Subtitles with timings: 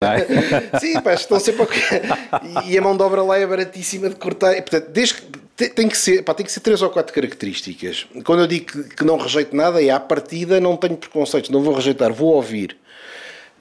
[0.80, 2.64] Sim, pá, estão sempre a...
[2.66, 4.54] E a mão de obra lá é baratíssima de cortar.
[4.54, 8.06] Portanto, desde que tem que ser, pá, tem que ser três ou quatro características.
[8.24, 11.62] Quando eu digo que, que não rejeito nada, é à partida não tenho preconceitos, não
[11.62, 12.78] vou rejeitar, vou ouvir.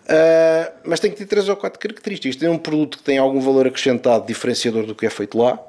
[0.06, 2.38] Uh, mas tem que ter três ou quatro características.
[2.38, 5.60] Tem um produto que tem algum valor acrescentado diferenciador do que é feito lá.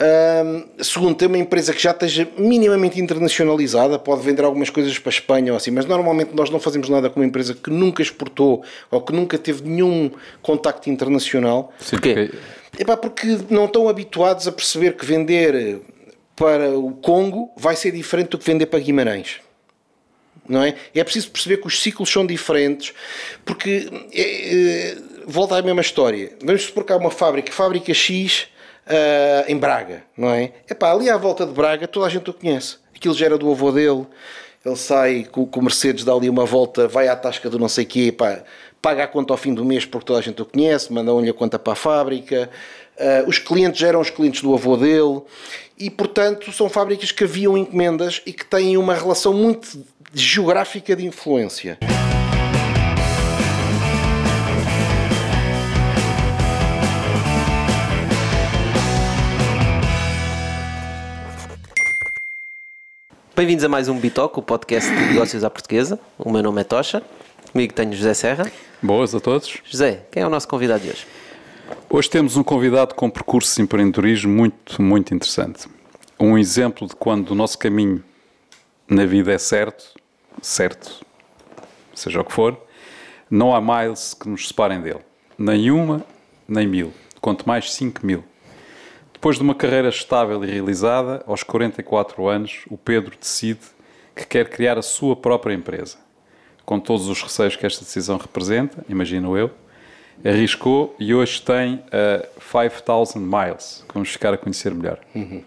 [0.00, 5.10] Uh, segundo, tem uma empresa que já esteja minimamente internacionalizada, pode vender algumas coisas para
[5.10, 8.00] a Espanha ou assim, mas normalmente nós não fazemos nada com uma empresa que nunca
[8.00, 8.62] exportou
[8.92, 11.72] ou que nunca teve nenhum contacto internacional.
[11.80, 12.30] Sim, porque...
[12.78, 15.80] Epá, porque não estão habituados a perceber que vender
[16.36, 19.40] para o Congo vai ser diferente do que vender para Guimarães.
[20.48, 20.76] Não é?
[20.94, 22.94] é preciso perceber que os ciclos são diferentes,
[23.44, 26.32] porque é, é, volta à mesma história.
[26.42, 28.46] Vamos supor que há uma fábrica, fábrica X,
[28.88, 30.52] uh, em Braga, não é?
[30.68, 32.76] Epá, ali à volta de Braga toda a gente o conhece.
[32.94, 34.06] Aquilo já era do avô dele,
[34.64, 37.68] ele sai com, com o Mercedes, dá ali uma volta, vai à tasca do não
[37.68, 38.42] sei quê, pá,
[38.82, 41.34] paga a conta ao fim do mês porque toda a gente o conhece, mandam-lhe a
[41.34, 42.50] conta para a fábrica.
[42.96, 45.22] Uh, os clientes eram os clientes do avô dele
[45.78, 49.78] e, portanto, são fábricas que haviam encomendas e que têm uma relação muito
[50.12, 51.78] geográfica de influência.
[63.38, 65.96] Bem-vindos a mais um Bitoque, o podcast de negócios à portuguesa.
[66.18, 67.04] O meu nome é Tocha,
[67.52, 68.50] comigo tenho José Serra.
[68.82, 69.58] Boas a todos.
[69.64, 71.06] José, quem é o nosso convidado de hoje?
[71.88, 75.68] Hoje temos um convidado com percurso de empreendedorismo muito, muito interessante.
[76.18, 78.02] Um exemplo de quando o nosso caminho
[78.88, 79.94] na vida é certo,
[80.42, 81.06] certo,
[81.94, 82.60] seja o que for,
[83.30, 85.02] não há miles que nos separem dele.
[85.38, 86.04] Nem uma,
[86.48, 86.92] nem mil.
[87.20, 88.24] Quanto mais cinco mil.
[89.18, 93.58] Depois de uma carreira estável e realizada, aos 44 anos, o Pedro decide
[94.14, 95.96] que quer criar a sua própria empresa.
[96.64, 99.50] Com todos os receios que esta decisão representa, imagino eu,
[100.24, 105.00] arriscou e hoje tem a 5000 miles, que vamos ficar a conhecer melhor.
[105.12, 105.42] Uhum.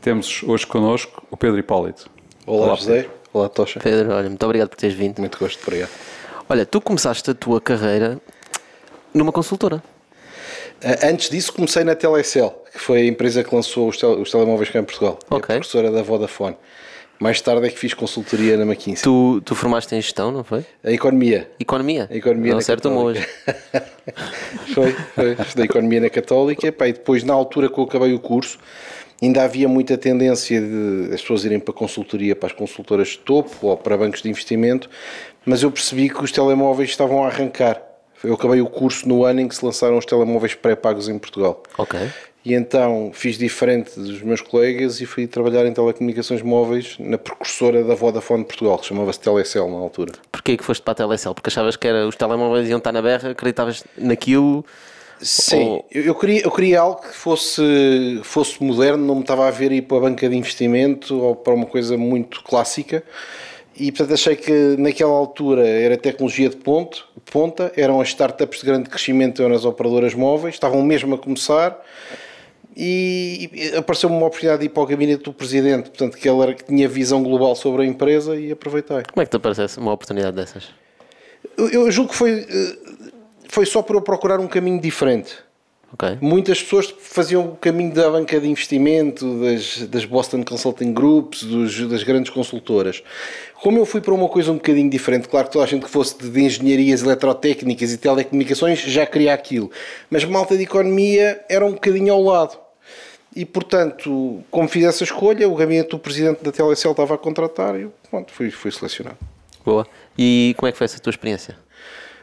[0.00, 2.08] Temos hoje connosco o Pedro Hipólito.
[2.46, 2.94] Olá, Olá José.
[2.94, 3.10] Pedro.
[3.32, 3.80] Olá, Tocha.
[3.80, 5.18] Pedro, olha, muito obrigado por teres vindo.
[5.18, 5.90] Muito gosto, obrigado.
[6.48, 8.20] Olha, tu começaste a tua carreira
[9.12, 9.82] numa consultora.
[10.82, 14.30] Eh, antes disso comecei na Telecel, que foi a empresa que lançou os, tel os
[14.30, 15.18] telemóveis cá em Portugal.
[15.30, 15.54] Ok.
[15.54, 16.56] a professora da Vodafone.
[17.18, 19.04] Mais tarde é que fiz consultoria na McKinsey.
[19.04, 20.64] Tu, tu formaste em gestão, não foi?
[20.82, 21.48] A economia.
[21.60, 22.08] Economia?
[22.10, 23.24] A economia não certo hoje.
[24.74, 25.32] foi, foi.
[25.34, 26.72] Estudei economia na Católica.
[26.72, 28.58] Pá, e depois, na altura que eu acabei o curso,
[29.22, 33.68] ainda havia muita tendência de as pessoas irem para consultoria, para as consultoras de topo
[33.68, 34.90] ou para bancos de investimento,
[35.46, 37.80] mas eu percebi que os telemóveis estavam a arrancar
[38.24, 41.62] eu acabei o curso no ano em que se lançaram os telemóveis pré-pagos em Portugal.
[41.78, 41.98] Ok.
[42.44, 47.84] E então fiz diferente dos meus colegas e fui trabalhar em telecomunicações móveis na precursora
[47.84, 50.12] da Vodafone de Portugal, que chamava-se Telecel na altura.
[50.30, 51.34] Porquê que foste para a Telecel?
[51.34, 54.64] Porque achavas que era, os telemóveis iam estar na berra, acreditavas naquilo?
[55.20, 55.86] Sim, ou...
[55.92, 59.70] eu, eu, queria, eu queria algo que fosse, fosse moderno, não me estava a ver
[59.70, 63.04] ir para a banca de investimento ou para uma coisa muito clássica.
[63.76, 68.66] E portanto achei que naquela altura era tecnologia de ponto, ponta, eram as startups de
[68.66, 71.80] grande crescimento nas operadoras móveis, estavam mesmo a começar
[72.76, 76.54] e apareceu-me uma oportunidade de ir para o gabinete do presidente, portanto que ele era,
[76.54, 79.02] que tinha visão global sobre a empresa e aproveitei.
[79.12, 80.68] Como é que te aparecesse uma oportunidade dessas?
[81.56, 83.10] Eu, eu julgo que foi, eh,
[83.48, 85.36] foi só por eu procurar um caminho diferente.
[85.94, 86.16] Okay.
[86.22, 91.86] Muitas pessoas faziam o caminho da banca de investimento, das, das Boston Consulting Groups, dos,
[91.88, 93.02] das grandes consultoras.
[93.62, 95.90] Como eu fui para uma coisa um bocadinho diferente, claro que toda a gente que
[95.90, 99.70] fosse de, de engenharias eletrotécnicas e telecomunicações já queria aquilo,
[100.10, 102.58] mas malta de economia era um bocadinho ao lado.
[103.34, 107.78] E portanto, como fiz essa escolha, o gabinete do presidente da Telecel estava a contratar
[107.78, 109.18] e pronto, fui, fui selecionado.
[109.64, 109.86] Boa.
[110.18, 111.56] E como é que foi essa tua experiência?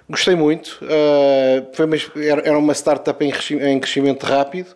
[0.09, 0.79] Gostei muito.
[0.81, 1.95] Uh, foi uma,
[2.43, 4.75] era uma startup em, crescimento rápido.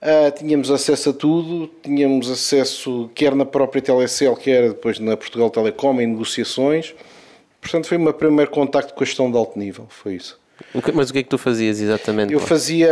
[0.00, 5.50] Uh, tínhamos acesso a tudo, tínhamos acesso quer na própria Telecel, quer depois na Portugal
[5.50, 6.94] Telecom, em negociações.
[7.60, 10.40] Portanto, foi o meu primeiro contacto com a gestão de alto nível, foi isso.
[10.94, 12.32] Mas o que é que tu fazias exatamente?
[12.32, 12.90] Eu fazia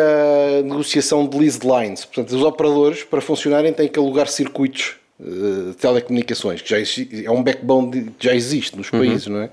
[0.63, 2.05] negociação de leased lines.
[2.05, 7.31] Portanto, os operadores, para funcionarem, têm que alugar circuitos de telecomunicações, que já existe, é
[7.31, 9.01] um backbone que já existe nos uhum.
[9.01, 9.35] países, uhum.
[9.35, 9.51] não é?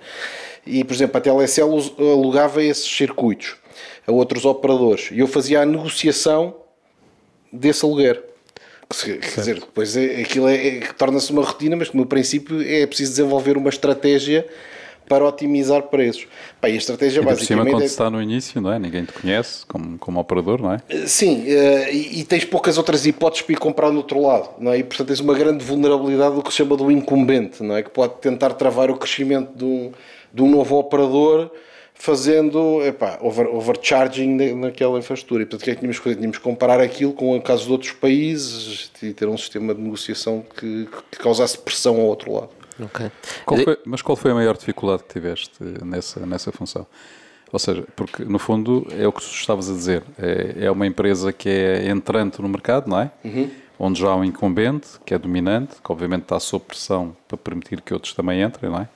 [0.65, 1.69] E, por exemplo, a Telecel
[1.99, 3.55] alugava esses circuitos
[4.05, 6.55] a outros operadores e eu fazia a negociação
[7.51, 8.21] desse aluguer.
[9.03, 13.11] Quer dizer, depois é, aquilo é, é, torna-se uma rotina, mas no princípio é preciso
[13.11, 14.47] desenvolver uma estratégia
[15.07, 16.27] para otimizar preços.
[16.59, 17.47] Pá, e a estratégia e basicamente.
[17.47, 17.85] Cima, quando é...
[17.85, 18.79] está no início, não é?
[18.79, 20.81] Ninguém te conhece como, como operador, não é?
[21.05, 24.71] Sim, uh, e, e, tens poucas outras hipóteses para ir comprar no outro lado, não
[24.71, 24.79] é?
[24.79, 27.83] E portanto tens uma grande vulnerabilidade do que se chama do incumbente, não é?
[27.83, 29.91] Que pode tentar travar o crescimento de um
[30.33, 31.49] de um novo operador
[31.93, 35.43] fazendo epá, over, overcharging naquela infraestrutura.
[35.43, 36.15] E portanto, o que é que tínhamos que fazer?
[36.15, 39.81] Tínhamos que comparar aquilo com o caso de outros países e ter um sistema de
[39.81, 42.49] negociação que, que causasse pressão ao outro lado.
[42.79, 43.11] Ok.
[43.45, 46.85] Qual foi- mas qual foi a maior dificuldade que tiveste nessa, nessa função?
[47.51, 50.85] Ou seja, porque no fundo é o que tu estavas a dizer, é, é uma
[50.85, 53.09] empresa que é entrante no mercado, não é?
[53.79, 57.79] Onde já há um incumbente, que é dominante, que obviamente está sob pressão para permitir
[57.81, 58.89] que outros também entrem, não é?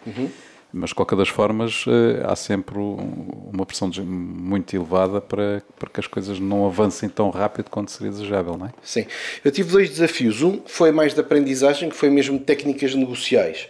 [0.73, 5.89] Mas de qualquer das formas eh, há sempre um- uma pressão muito elevada para, para
[5.89, 8.69] que as coisas não avancem tão rápido quanto seria desejável, não é?
[8.81, 9.05] Sim.
[9.43, 10.41] Eu tive dois desafios.
[10.41, 13.67] Um foi mais de aprendizagem, que foi mesmo técnicas negociais.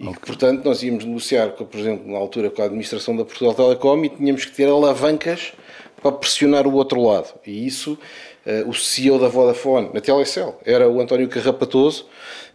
[0.00, 3.54] E que, portanto, nós íamos negociar, por exemplo, na altura com a administração da Portugal
[3.54, 5.52] Telecom e tínhamos que ter alavancas
[6.02, 7.28] para pressionar o outro lado.
[7.46, 7.96] E isso,
[8.44, 12.06] eh, o CEO da Vodafone, na Telecel, era o António Carrapatoso,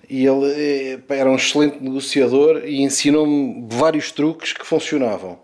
[0.09, 5.39] e ele eh, era um excelente negociador e ensinou-me vários truques que funcionavam.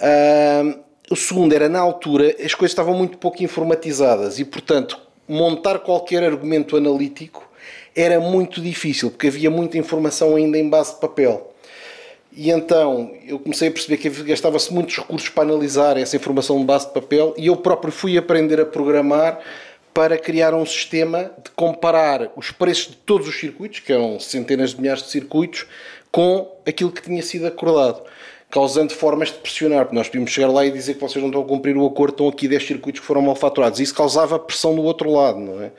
[0.00, 0.78] Ah,
[1.10, 4.98] o segundo era, na altura, as coisas estavam muito pouco informatizadas e, portanto,
[5.28, 7.48] montar qualquer argumento analítico
[7.94, 11.54] era muito difícil, porque havia muita informação ainda em base de papel.
[12.36, 16.64] E então eu comecei a perceber que gastava-se muitos recursos para analisar essa informação de
[16.64, 19.38] base de papel e eu próprio fui aprender a programar
[19.94, 24.70] para criar um sistema de comparar os preços de todos os circuitos, que eram centenas
[24.70, 25.66] de milhares de circuitos,
[26.10, 28.02] com aquilo que tinha sido acordado,
[28.50, 31.42] causando formas de pressionar, porque nós podíamos chegar lá e dizer que vocês não estão
[31.42, 33.78] a cumprir o acordo, estão aqui 10 circuitos que foram mal faturados.
[33.78, 35.70] Isso causava pressão do outro lado, não é?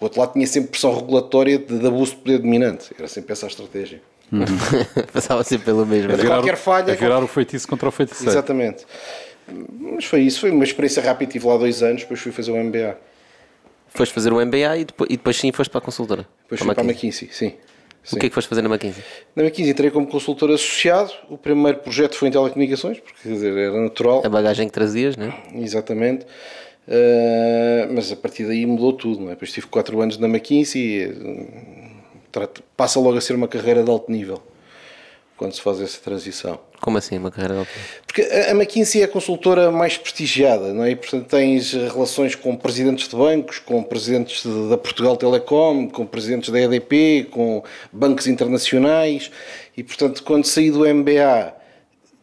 [0.00, 2.90] O outro lado tinha sempre pressão regulatória de, de abuso de poder dominante.
[2.98, 4.00] Era sempre essa a estratégia.
[5.12, 6.10] Passava sempre pelo mesmo.
[6.10, 6.26] Mas né?
[6.26, 8.30] qualquer falha- é virar o feitiço contra o feiticeiro.
[8.30, 8.84] Exatamente.
[9.80, 11.32] Mas foi isso, foi uma experiência rápida.
[11.32, 12.98] Tive lá dois anos, depois fui fazer o MBA.
[13.96, 16.26] Foste fazer o MBA e depois, e depois sim foste para a consultora.
[16.42, 17.28] Depois Para fui para a McKinsey.
[17.32, 17.52] Sim.
[18.04, 18.16] sim.
[18.16, 19.02] O que é que foste fazer na McKinsey?
[19.34, 21.12] Na McKinsey entrei como consultor associado.
[21.30, 24.22] O primeiro projeto foi em telecomunicações, porque quer dizer, era natural.
[24.24, 25.34] A bagagem que trazias, né?
[25.54, 26.24] Exatamente.
[26.86, 29.20] Uh, mas a partir daí mudou tudo.
[29.20, 29.30] Não é?
[29.30, 31.12] Depois tive 4 anos na McKinsey.
[32.30, 34.40] trata- Passa logo a ser uma carreira de alto nível
[35.36, 36.58] quando se faz essa transição.
[36.80, 37.70] Como assim, uma carreira de alto?
[38.06, 40.90] Porque a McKinsey é a consultora mais prestigiada, não é?
[40.90, 46.06] E, portanto, tens relações com presidentes de bancos, com presidentes de- da Portugal Telecom, com
[46.06, 47.62] presidentes da EDP, com
[47.92, 49.30] bancos internacionais.
[49.76, 51.54] E, portanto, quando saí do MBA,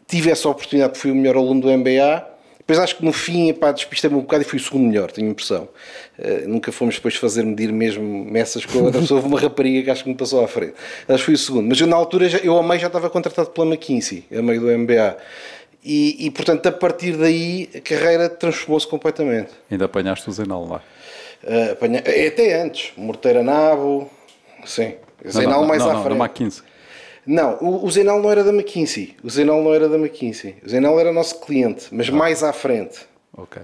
[0.07, 2.32] tive essa oportunidade, fui o melhor aluno do MBA.
[2.65, 5.30] Depois acho que no fim, epá, despistei-me um bocado e fui o segundo melhor, tenho
[5.30, 5.68] impressão.
[6.18, 9.18] Eh, nunca fomos depois fazer medir mesmo messas com a outra pessoa.
[9.19, 10.74] Houve uma rapariga que acho que me passou à frente.
[11.07, 11.68] Acho que fui o segundo.
[11.68, 14.62] Mas eu na altura, já, eu a meio já estava contratado pela McKinsey, a meio
[14.62, 15.18] do MBA.
[15.83, 19.50] E, e, portanto, a partir daí, a carreira transformou-se completamente.
[19.69, 20.81] Ainda apanhaste o Zenal lá.
[21.45, 22.94] Eh, apanha- é até antes.
[22.95, 24.10] Morteira Nabo,
[24.63, 24.94] sim.
[25.27, 26.18] Zenal mais não, à não, frente.
[26.18, 26.63] Na McKinsey.
[27.25, 29.15] Não, o, o Zenal não era da McKinsey.
[29.23, 30.55] O Zenal não era da McKinsey.
[30.65, 32.99] O Zenal era nosso cliente, mas mais à frente.
[33.35, 33.61] Ok.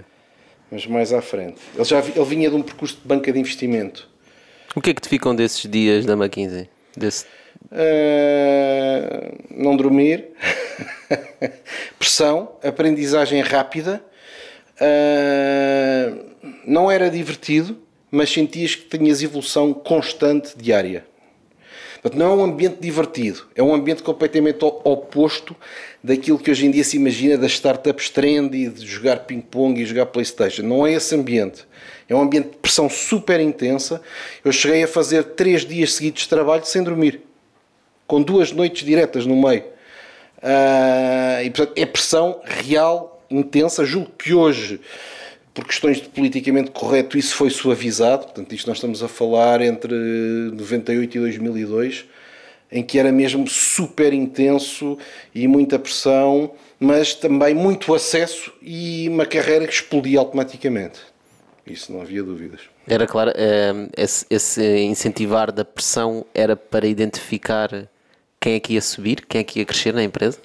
[0.72, 1.58] Mas mais à frente.
[1.76, 4.08] Ele, já, vi- ele vinha de um percurso de banca de investimento.
[4.76, 6.70] O que é que te ficam desses dias da McKinsey?
[6.96, 7.26] Desse...
[7.72, 10.30] Ah, não dormir,
[11.98, 14.02] pressão, aprendizagem rápida.
[14.80, 16.14] Ah,
[16.66, 17.78] não era divertido,
[18.12, 21.06] mas sentias que tinhas evolução constante diária.
[22.02, 25.56] Portanto, não é um ambiente divertido, é um ambiente completamente oposto
[26.02, 30.06] daquilo que hoje em dia se imagina das startups trendy, de jogar ping-pong e jogar
[30.06, 30.64] Playstation.
[30.64, 31.68] Não é esse ambiente.
[32.08, 34.02] É um ambiente de pressão super intensa.
[34.44, 37.22] Eu cheguei a fazer três dias seguidos de trabalho sem dormir,
[38.08, 39.66] com duas noites diretas no meio.
[40.42, 43.84] Ah, e, portanto, é pressão real, intensa.
[43.84, 44.80] Julgo que hoje,
[45.60, 48.24] por questões de politicamente correto, isso foi suavizado.
[48.24, 49.94] Portanto, isto nós estamos a falar entre
[50.54, 52.06] 98 e 2002,
[52.72, 54.98] em que era mesmo super intenso
[55.36, 61.02] e muita pressão, mas também muito acesso e uma carreira que explodia automaticamente.
[61.68, 62.62] Isso não havia dúvidas.
[62.88, 67.90] Era claro, eh, esse, esse incentivar da pressão era para identificar
[68.40, 70.40] quem é que ia subir, quem é que ia crescer na empresa?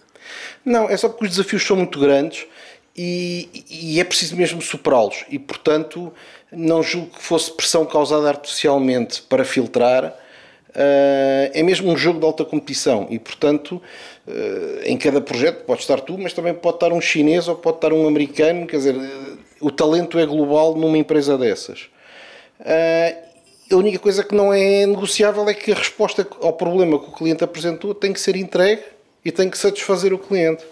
[0.65, 2.47] Não, é só porque os desafios são muito grandes
[2.97, 5.25] e, e é preciso mesmo superá-los.
[5.29, 6.13] E, portanto,
[6.53, 10.15] não julgo que fosse pressão causada artificialmente para filtrar.
[10.75, 13.81] Ah, é mesmo um jogo de alta competição e, portanto,
[14.27, 14.33] ah,
[14.85, 17.93] em cada projeto pode estar tu, mas também pode estar um chinês ou pode estar
[17.93, 18.67] um americano.
[18.67, 21.89] Quer dizer, ah, o talento é global numa empresa dessas.
[23.71, 27.13] A única coisa que não é negociável é que a resposta ao problema que o
[27.13, 28.83] cliente apresentou tem que ser entregue
[29.25, 30.65] e tem que satisfazer o cliente.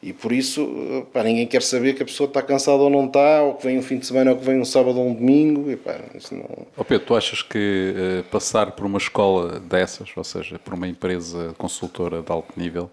[0.00, 3.42] E por isso, pá, ninguém quer saber que a pessoa está cansada ou não está,
[3.42, 5.68] ou que vem um fim de semana, ou que vem um sábado ou um domingo.
[5.70, 6.66] E, pá, isso não...
[6.76, 10.86] Ó Pedro, tu achas que eh, passar por uma escola dessas, ou seja, por uma
[10.86, 12.88] empresa consultora de alto nível,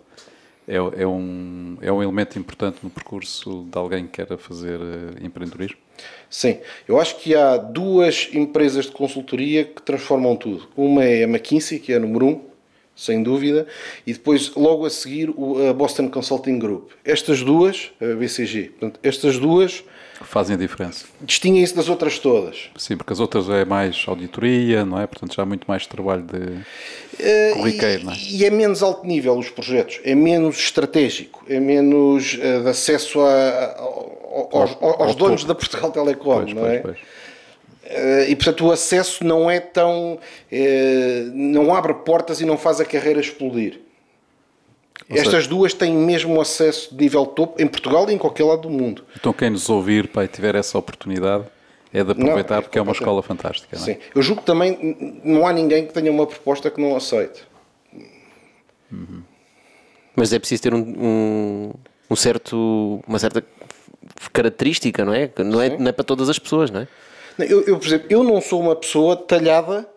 [0.68, 5.24] é, é, um, é um elemento importante no percurso de alguém que queira fazer uh,
[5.24, 5.78] empreendedorismo?
[6.30, 6.58] Sim,
[6.88, 10.68] eu acho que há duas empresas de consultoria que transformam tudo.
[10.76, 12.42] Uma é a McKinsey, que é a número um,
[12.96, 13.68] sem dúvida,
[14.08, 15.34] e depois, logo a seguir,
[15.70, 16.92] a Boston Consulting Group.
[17.04, 19.84] Estas duas, a BCG, portanto, estas duas
[20.22, 21.06] fazem a diferença.
[21.22, 22.70] Distinguem-se das outras todas.
[22.78, 25.06] Sim, porque as outras é mais auditoria, não é?
[25.06, 28.18] Portanto, já há muito mais trabalho de uh, corriqueiro, e, não é?
[28.18, 33.20] E é menos alto nível os projetos, é menos estratégico, é menos uh, de acesso
[33.20, 33.80] a, a,
[34.54, 36.80] aos, aos, aos donos da Portugal Telecom, pois, não pois, é?
[36.80, 36.98] Pois.
[37.86, 40.20] Uh, e portanto o acesso não é tão.
[41.34, 43.80] não abre portas e não faz a carreira explodir.
[45.10, 48.44] Ou Estas seja, duas têm mesmo acesso de nível topo em Portugal e em qualquer
[48.44, 49.04] lado do mundo.
[49.16, 51.46] Então, quem nos ouvir pai, tiver essa oportunidade
[51.94, 53.78] é de aproveitar não, porque é uma escola fantástica.
[53.78, 57.44] Sim, eu julgo que também não há ninguém que tenha uma proposta que não aceite.
[58.92, 59.22] Uhum.
[60.16, 61.74] Mas é preciso ter um, um,
[62.10, 63.44] um, certo, uma certa
[64.34, 65.30] característica, não é?
[65.38, 66.88] Não é, não é para todas as pessoas, não é?
[67.40, 69.88] Eu, eu, por exemplo, eu não sou uma pessoa talhada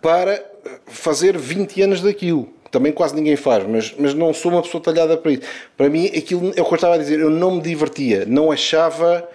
[0.00, 0.42] para
[0.86, 5.16] fazer 20 anos daquilo também quase ninguém faz, mas, mas não sou uma pessoa talhada
[5.16, 5.42] para isso.
[5.76, 8.52] Para mim, aquilo é o que eu estava a dizer, eu não me divertia, não
[8.52, 9.28] achava.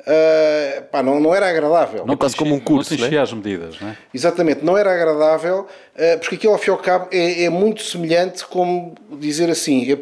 [0.00, 2.06] Uh, pá, não, não era agradável.
[2.06, 2.96] Não quase como um curso.
[2.96, 3.18] Não né?
[3.18, 3.96] as medidas, não é?
[4.14, 7.82] Exatamente, não era agradável, uh, porque aquilo ao fim e ao cabo é, é muito
[7.82, 9.98] semelhante como dizer assim: é,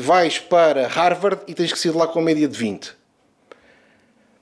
[0.00, 2.97] vais para Harvard e tens que sair de lá com a média de 20.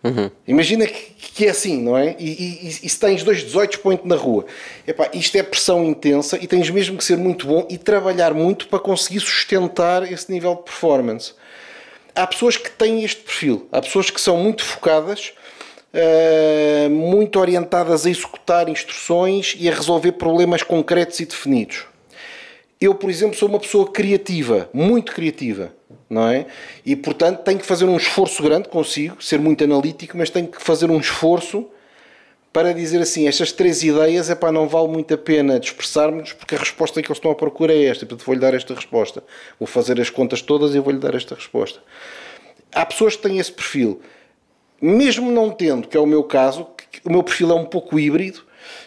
[0.06, 0.30] Uhum.
[0.46, 2.14] Imagina que, que, é assim, não é?
[2.18, 4.46] E, e, e se tens dois 18 pontos na rua,
[4.86, 8.68] epá, isto é pressão intensa e tens mesmo que ser muito bom e trabalhar muito
[8.68, 11.34] para conseguir sustentar esse nível de performance.
[12.14, 15.32] Há pessoas que têm este perfil, há pessoas que são muito focadas,
[15.92, 21.84] uh, muito orientadas a executar instruções e a resolver problemas concretos e definidos.
[22.80, 25.75] Eu, por exemplo, sou uma pessoa criativa, muito criativa
[26.08, 26.46] não é?
[26.84, 30.62] E portanto tenho que fazer um esforço grande, consigo ser muito analítico, mas tenho que
[30.62, 31.66] fazer um esforço
[32.56, 36.54] para dizer assim: estas três ideias, é para não vale muito a pena dispersarmos, porque
[36.54, 39.22] a resposta que eles estão à procura é esta, portanto vou-lhe dar esta resposta.
[39.60, 41.80] Vou fazer as contas todas e vou-lhe dar esta resposta.
[42.72, 44.00] Há pessoas que têm esse perfil,
[44.80, 46.66] mesmo não tendo, que é o meu caso,
[47.04, 48.42] o meu perfil é um pouco híbrido,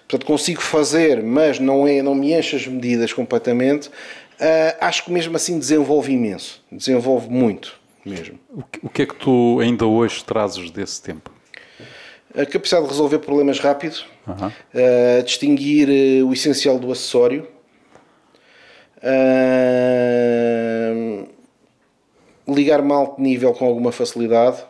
[0.08, 3.92] portanto consigo fazer, mas não, é, não me enche as medidas completamente.
[4.40, 8.40] Uh, acho que mesmo assim desenvolve imenso, desenvolve muito mesmo.
[8.82, 11.30] O que é que tu ainda hoje trazes desse tempo?
[12.34, 14.48] A capacidade de resolver problemas rápido, uhum.
[14.48, 17.48] uh, distinguir uh, o essencial do acessório,
[22.48, 24.64] ligar-me a alto nível com alguma facilidade,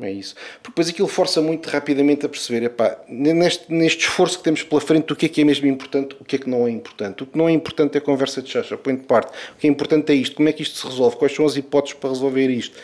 [0.00, 0.34] É isso.
[0.62, 4.80] Porque depois aquilo força muito rapidamente a perceber, epá, neste, neste esforço que temos pela
[4.80, 7.22] frente, o que é que é mesmo importante, o que é que não é importante.
[7.22, 9.32] O que não é importante é a conversa de chacha, põe de parte.
[9.54, 11.56] O que é importante é isto, como é que isto se resolve, quais são as
[11.56, 12.76] hipóteses para resolver isto.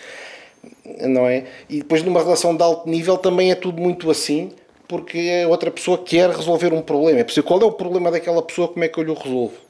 [1.01, 1.47] Não é?
[1.69, 4.53] E depois numa relação de alto nível também é tudo muito assim,
[4.87, 7.21] porque a outra pessoa quer resolver um problema.
[7.21, 9.68] É preciso qual é o problema daquela pessoa, como é que eu lhe resolvo.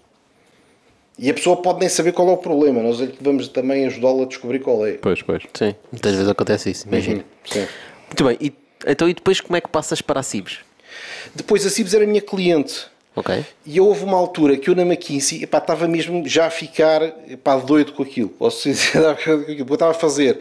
[1.18, 4.22] E a pessoa pode nem saber qual é o problema, nós é vamos também ajudá-la
[4.22, 4.92] a descobrir qual é.
[4.92, 5.42] Pois, pois.
[5.52, 7.24] Sim, muitas vezes acontece isso, imagina.
[7.54, 7.66] Uhum,
[8.06, 8.52] Muito bem, e,
[8.86, 10.60] então e depois como é que passas para a Cibes?
[11.34, 12.86] Depois a Cibes era a minha cliente.
[13.16, 13.44] Ok.
[13.66, 17.56] E houve uma altura que eu na McKinsey epá, estava mesmo já a ficar epá,
[17.56, 18.28] doido com aquilo.
[18.28, 18.94] Posso dizer,
[19.26, 20.40] eu estava a fazer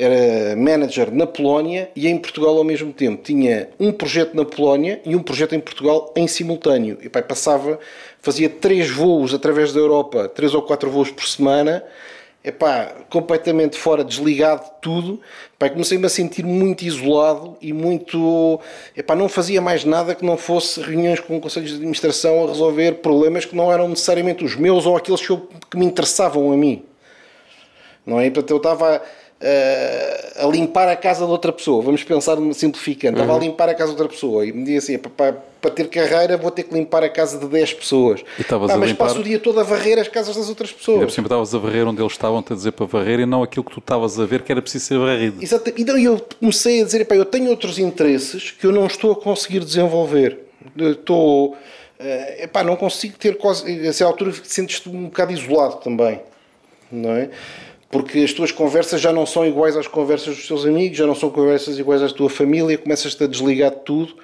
[0.00, 3.22] era manager na Polónia e em Portugal ao mesmo tempo.
[3.22, 6.96] Tinha um projeto na Polónia e um projeto em Portugal em simultâneo.
[7.02, 7.78] E pai, passava,
[8.22, 11.84] fazia três voos através da Europa, três ou quatro voos por semana.
[12.42, 15.20] Epá, completamente fora, desligado de tudo,
[15.54, 18.58] epá, comecei-me a sentir muito isolado e muito.
[18.96, 22.92] Epá, não fazia mais nada que não fosse reuniões com conselhos de administração a resolver
[23.02, 26.56] problemas que não eram necessariamente os meus ou aqueles que, eu, que me interessavam a
[26.56, 26.82] mim.
[28.06, 28.30] Não é?
[28.30, 29.02] Portanto, eu estava
[29.42, 31.82] a limpar a casa de outra pessoa.
[31.82, 33.16] Vamos pensar simplificando.
[33.16, 33.22] Uhum.
[33.22, 33.48] Estava a uhum.
[33.48, 36.50] limpar a casa de outra pessoa e me dizia assim: para, para ter carreira vou
[36.50, 38.20] ter que limpar a casa de 10 pessoas.
[38.38, 39.06] E ah, mas limpar...
[39.06, 41.10] passo o dia todo a varrer as casas das outras pessoas.
[41.10, 43.64] E cima estavas a varrer onde eles estavam a dizer para varrer e não aquilo
[43.64, 45.42] que tu estavas a ver que era preciso ser varrido.
[45.42, 45.72] Exato.
[45.76, 49.60] Então eu comecei a dizer: eu tenho outros interesses que eu não estou a conseguir
[49.60, 50.38] desenvolver.
[50.76, 51.56] estou.
[51.98, 53.70] Uh, epá, não consigo ter quase.
[53.70, 56.20] A essa altura sentes-te um bocado isolado também.
[56.90, 57.30] Não é?
[57.90, 61.14] Porque as tuas conversas já não são iguais às conversas dos teus amigos, já não
[61.14, 64.16] são conversas iguais à tua família, começas-te a desligar de tudo.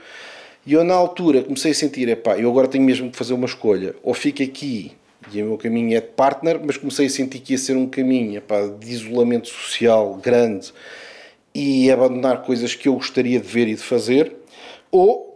[0.64, 3.46] E eu, na altura, comecei a sentir: epá, eu agora tenho mesmo que fazer uma
[3.46, 3.94] escolha.
[4.02, 4.92] Ou fico aqui
[5.32, 7.86] e o meu caminho é de partner, mas comecei a sentir que ia ser um
[7.86, 10.72] caminho epá, de isolamento social grande
[11.52, 14.36] e abandonar coisas que eu gostaria de ver e de fazer.
[14.90, 15.35] Ou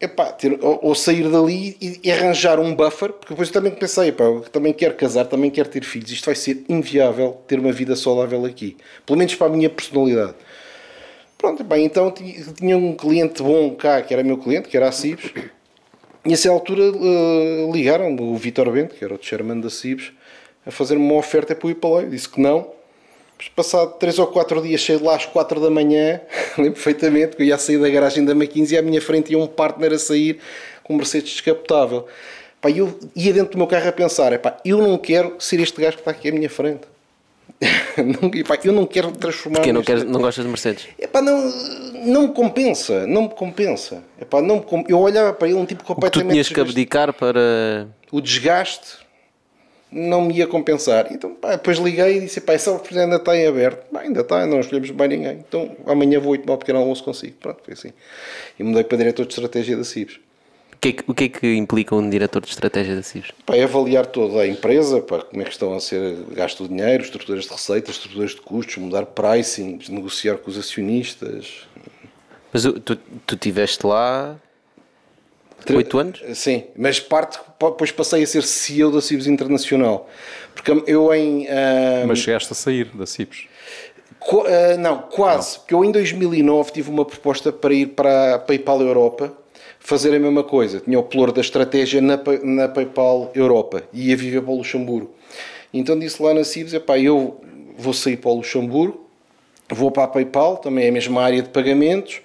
[0.00, 3.72] epá, ter, ou, ou sair dali e, e arranjar um buffer, porque depois eu também
[3.72, 7.58] pensei, epá, eu também quero casar, também quero ter filhos, isto vai ser inviável ter
[7.58, 10.34] uma vida saudável aqui, pelo menos para a minha personalidade.
[11.36, 14.88] Pronto, bem, então ti- tinha um cliente bom cá, que era meu cliente, que era
[14.88, 15.30] a Cibes,
[16.24, 20.12] e a essa altura eh, ligaram o Vitor Bento, que era o chairman da Cibes,
[20.66, 22.79] a fazer-me uma oferta para eu ir para disse que não.
[23.48, 26.20] Passado 3 ou 4 dias, cheio lá às 4 da manhã,
[26.58, 29.38] lembro perfeitamente que eu ia sair da garagem da McKinsey e à minha frente ia
[29.38, 30.38] um partner a sair
[30.84, 32.06] com um Mercedes descapotável.
[32.60, 35.80] Pá, eu ia dentro do meu carro a pensar, epá, eu não quero ser este
[35.80, 36.82] gajo que está aqui à minha frente.
[38.34, 40.86] Epá, eu não quero transformar Porque não, queres, não gostas de Mercedes?
[40.98, 41.36] Epá, não,
[42.06, 44.02] não me compensa, não me compensa.
[44.20, 46.48] Epá, não me com- Eu olhava para ele um tipo O que tu completamente tinhas
[46.48, 46.70] que desgastado.
[46.70, 47.88] abdicar para.
[48.10, 48.98] O desgaste
[49.92, 51.12] não me ia compensar.
[51.12, 53.84] Então, pá, depois liguei e disse: pá, essa oportunidade ainda está em aberto.
[53.90, 55.44] Pá, ainda está, não escolhemos bem ninguém.
[55.46, 57.34] Então, amanhã vou ir tomar um pequeno almoço consigo.
[57.40, 57.92] Pronto, foi assim.
[58.58, 60.18] E mudei para diretor de estratégia da CIBS.
[60.72, 63.32] O que, é que, o que é que implica um diretor de estratégia da CIBS?
[63.44, 66.68] Pá, é avaliar toda a empresa, pá, como é que estão a ser gasto o
[66.68, 71.66] dinheiro, estruturas de receitas, estruturas de custos, mudar pricing, negociar com os acionistas.
[72.52, 74.36] Mas tu, tu estiveste lá
[75.76, 76.22] oito anos?
[76.34, 80.08] Sim, mas parte, depois passei a ser CEO da CIBS Internacional.
[80.54, 81.46] Porque eu em.
[81.48, 83.46] ah, Mas chegaste a sair da CIPS.
[84.18, 85.58] Qu- ah, não, quase.
[85.60, 89.32] Porque eu em 2009 tive uma proposta para ir para a PayPal Europa
[89.78, 90.80] fazer a mesma coisa.
[90.80, 95.14] Tinha o pluro da estratégia na, na PayPal Europa e ia viver para o Luxemburgo.
[95.72, 97.40] Então disse lá na CIBS: epá, eu
[97.78, 99.08] vou sair para o Luxemburgo,
[99.70, 102.20] vou para a PayPal, também é a mesma área de pagamentos.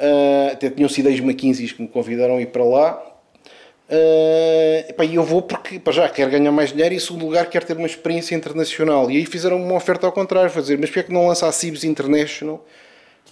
[0.00, 3.06] Ah, até tinham sido ex McKinsey que me convidaram a ir para lá.
[4.88, 7.46] Epá, E eu vou porque para já quero ganhar mais dinheiro e em segundo lugar
[7.46, 9.10] quero ter uma experiência internacional.
[9.10, 11.52] E aí fizeram uma oferta ao contrário, fazer, mas porquê é que não lança a
[11.52, 12.64] CIBS International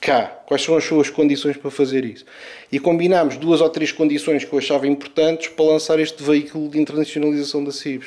[0.00, 0.40] cá?
[0.46, 2.24] Quais são as suas condições para fazer isso?
[2.70, 6.78] E combinámos duas ou três condições que eu achava importantes para lançar este veículo de
[6.80, 8.06] internacionalização da CIBS.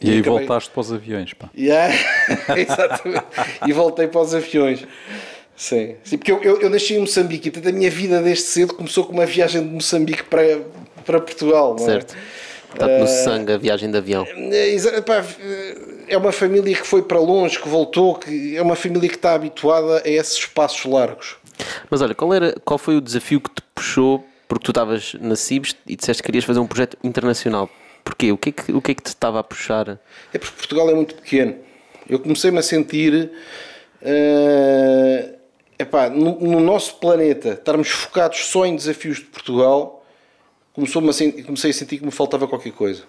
[0.00, 1.50] E aí acabei- voltaste para os aviões, pá.
[1.58, 1.92] Yeah,
[2.56, 3.24] exatamente.
[3.66, 4.86] e voltei para os aviões.
[5.58, 8.44] Sim, Sim porque eu, eu, eu nasci em Moçambique e portanto a minha vida desde
[8.44, 10.60] cedo começou com uma viagem de Moçambique para,
[11.04, 11.74] para Portugal.
[11.74, 11.86] não é?
[11.86, 12.16] Certo.
[12.72, 14.24] Está-te no sangue a viagem de avião.
[14.24, 15.24] É, pá,
[16.06, 19.34] é uma família que foi para longe, que voltou, que é uma família que está
[19.34, 21.36] habituada a esses espaços largos.
[21.90, 24.24] Mas olha, qual, era, qual foi o desafio que te puxou?
[24.46, 27.68] Porque tu estavas na CIBS e disseste que querias fazer um projeto internacional.
[28.04, 28.30] Porquê?
[28.30, 29.98] O que é que, o que, é que te estava a puxar?
[30.32, 31.56] É porque Portugal é muito pequeno.
[32.08, 33.30] Eu comecei-me a sentir.
[34.02, 35.37] eh,
[35.78, 40.04] epá, no, no nosso planeta, estarmos focados só em desafios de Portugal,
[40.72, 43.04] começou-me a comecei a sentir que me faltava qualquer coisa.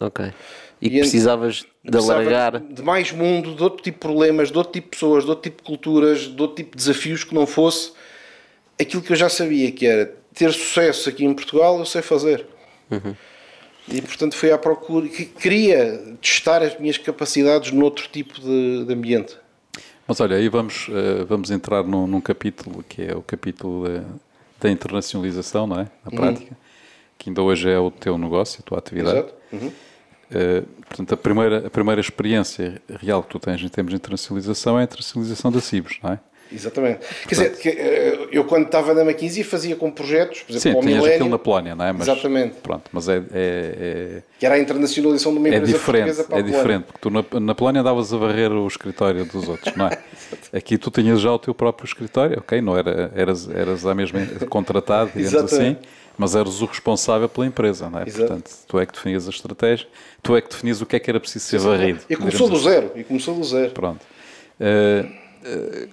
[0.00, 0.32] Ok.
[0.80, 2.58] E, E que precisavas de alargar.
[2.58, 5.42] de mais mundo, de outro tipo de problemas, de outro tipo de pessoas, de outro
[5.50, 7.92] tipo de culturas, de outro tipo de desafios que não fosse
[8.80, 12.46] aquilo que eu já sabia, que era ter sucesso aqui em Portugal, eu sei fazer.
[13.88, 18.92] E portanto fui à procura, que queria testar as minhas capacidades noutro tipo de, de
[18.94, 19.36] ambiente.
[20.12, 24.04] Mas olha, aí vamos, eh, vamos entrar num, num capítulo que é o capítulo da,
[24.60, 25.88] da internacionalização, não é?
[26.04, 26.54] Na prática,
[27.16, 29.20] que ainda hoje é o teu negócio, a tua atividade.
[29.20, 29.34] Exato?
[29.54, 29.72] Uhum.
[30.30, 34.76] Eh, portanto, a primeira, a primeira experiência real que tu tens em termos de internacionalização
[34.76, 36.20] é a internacionalização da CIBS, não é?
[36.54, 37.00] Exatamente.
[37.26, 40.72] Quer dizer, que, eh, eu quando estava na McKinsey fazia com projetos, por exemplo, Sim,
[40.72, 41.92] para o tinhas aquilo na Polónia, não é?
[41.92, 42.56] Mas, Exatamente.
[42.62, 46.20] Pronto, mas é, é, que era a internacionalização de uma é, é empresa diferente, é
[46.20, 46.52] a Polónia.
[46.52, 49.98] diferente, porque tu na, na Polónia andavas a varrer o escritório dos outros, não é?
[50.52, 52.60] Aqui tu tinhas já o teu próprio escritório, ok?
[52.60, 55.88] Não era, eras, eras a mesma contratado, digamos assim, Exatamente.
[56.16, 58.04] mas eras o responsável pela empresa, não é?
[58.06, 58.26] Exato.
[58.26, 59.86] Portanto, tu é que definias a estratégia,
[60.22, 62.00] tu é que definias o que é que era preciso ser varrido.
[62.08, 62.64] E começou do assim.
[62.64, 62.92] zero.
[62.94, 63.70] E começou do zero.
[63.70, 64.00] Pronto.
[64.60, 65.04] Eh,
[65.44, 65.88] eh,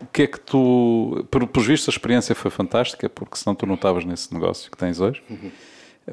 [0.00, 1.26] o que é que tu.
[1.30, 4.76] Por, por visto, a experiência foi fantástica, porque senão tu não estavas nesse negócio que
[4.76, 5.22] tens hoje.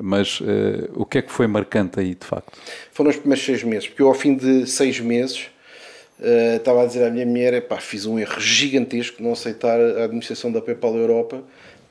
[0.02, 2.58] Mas eh, o que é que foi marcante aí, de facto?
[2.91, 5.50] Foram os primeiros seis meses, porque eu ao fim de seis meses
[6.19, 10.04] eh, estava a dizer à minha mulher, epá, fiz um erro gigantesco não aceitar a
[10.04, 11.43] administração da PayPal Europa,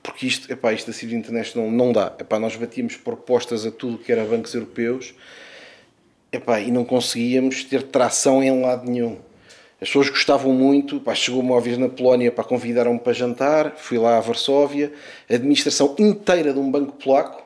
[0.03, 2.15] porque isto, epá, isto da Civil International não dá.
[2.19, 5.15] Epá, nós batíamos propostas a tudo que era bancos europeus
[6.33, 9.19] epá, e não conseguíamos ter tração em lado nenhum.
[9.81, 13.99] As pessoas gostavam muito, pá, chegou uma vez na Polónia para convidaram-me para jantar, fui
[13.99, 14.93] lá a Varsóvia,
[15.29, 17.44] a administração inteira de um banco polaco,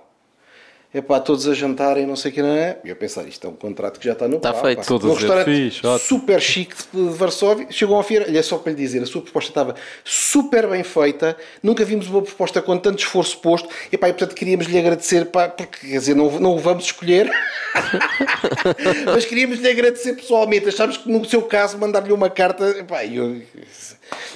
[0.95, 2.79] epá, todos a jantarem, não sei o que não é.
[2.85, 4.79] E eu pensar, isto é um contrato que já está no Está pá, feito.
[4.79, 4.85] pá.
[4.85, 8.59] Todos a dizer, restaurante "Fixe, ótimo." super chique de Varsóvia, chegou ao feira, olha só
[8.59, 9.75] para lhe dizer, a sua proposta estava
[10.05, 14.35] super bem feita, nunca vimos uma proposta com tanto esforço posto, e pá, e portanto
[14.35, 17.31] queríamos lhe agradecer, pá, porque quer dizer, não, não o vamos escolher,
[19.07, 23.17] mas queríamos lhe agradecer pessoalmente, achámos que no seu caso mandar-lhe uma carta, epá, e
[23.17, 23.43] eu,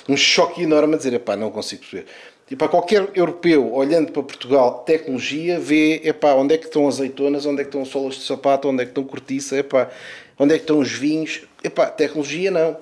[0.08, 2.06] um choque enorme a dizer, epá, não consigo perceber.
[2.50, 7.46] E para qualquer europeu olhando para Portugal, tecnologia, vê epá, onde é que estão azeitonas,
[7.46, 9.90] onde é que estão solas de sapato, onde é que estão cortiça, epá,
[10.38, 11.42] onde é que estão os vinhos.
[11.64, 12.76] Epá, tecnologia não.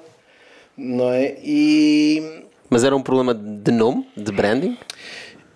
[0.76, 1.36] Não é?
[1.44, 4.76] E Mas era um problema de nome, de branding?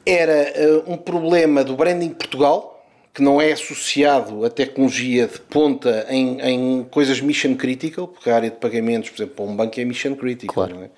[0.06, 6.06] era eh, um problema do branding Portugal, que não é associado a tecnologia de ponta
[6.10, 9.80] em, em coisas mission critical, porque a área de pagamentos, por exemplo, para um banco
[9.80, 10.54] é mission critical.
[10.54, 10.74] Claro.
[10.74, 10.90] Não é?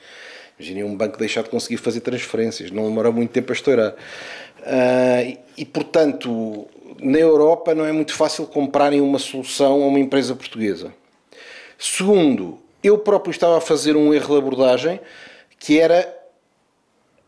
[0.59, 3.95] Imaginem um banco deixar de conseguir fazer transferências, não demora muito tempo a estourar.
[5.25, 6.67] E, e, portanto,
[7.01, 10.95] na Europa não é muito fácil comprarem uma solução a uma empresa portuguesa.
[11.79, 15.01] Segundo, eu próprio estava a fazer um erro de abordagem
[15.59, 16.15] que era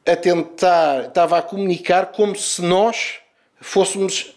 [0.06, 3.16] a tentar, estava a comunicar como se nós
[3.60, 4.34] fôssemos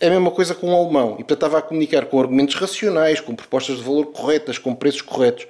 [0.00, 1.14] a mesma coisa com o alemão.
[1.14, 5.02] E portanto estava a comunicar com argumentos racionais, com propostas de valor corretas, com preços
[5.02, 5.46] corretos.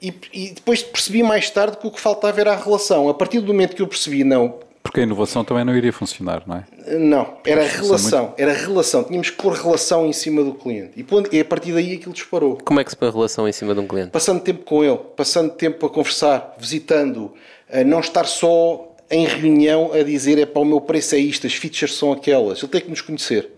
[0.00, 3.08] E, e depois percebi mais tarde que o que faltava era a relação.
[3.08, 6.42] A partir do momento que eu percebi, não, Porque a inovação também não iria funcionar,
[6.46, 6.64] não é?
[6.98, 9.04] não, era são relação, era relação.
[9.04, 10.92] Tínhamos que pôr relação em cima do cliente.
[10.96, 12.58] E, pondo- e a partir daí aquilo disparou.
[12.64, 14.10] Como é que se põe a relação em cima de um cliente?
[14.10, 17.34] Passando tempo com ele, passando tempo a conversar, visitando,
[17.70, 21.46] a não estar só em reunião a dizer é para o meu preço é isto,
[21.46, 22.58] as features são aquelas.
[22.62, 23.48] Ele tem que nos conhecer.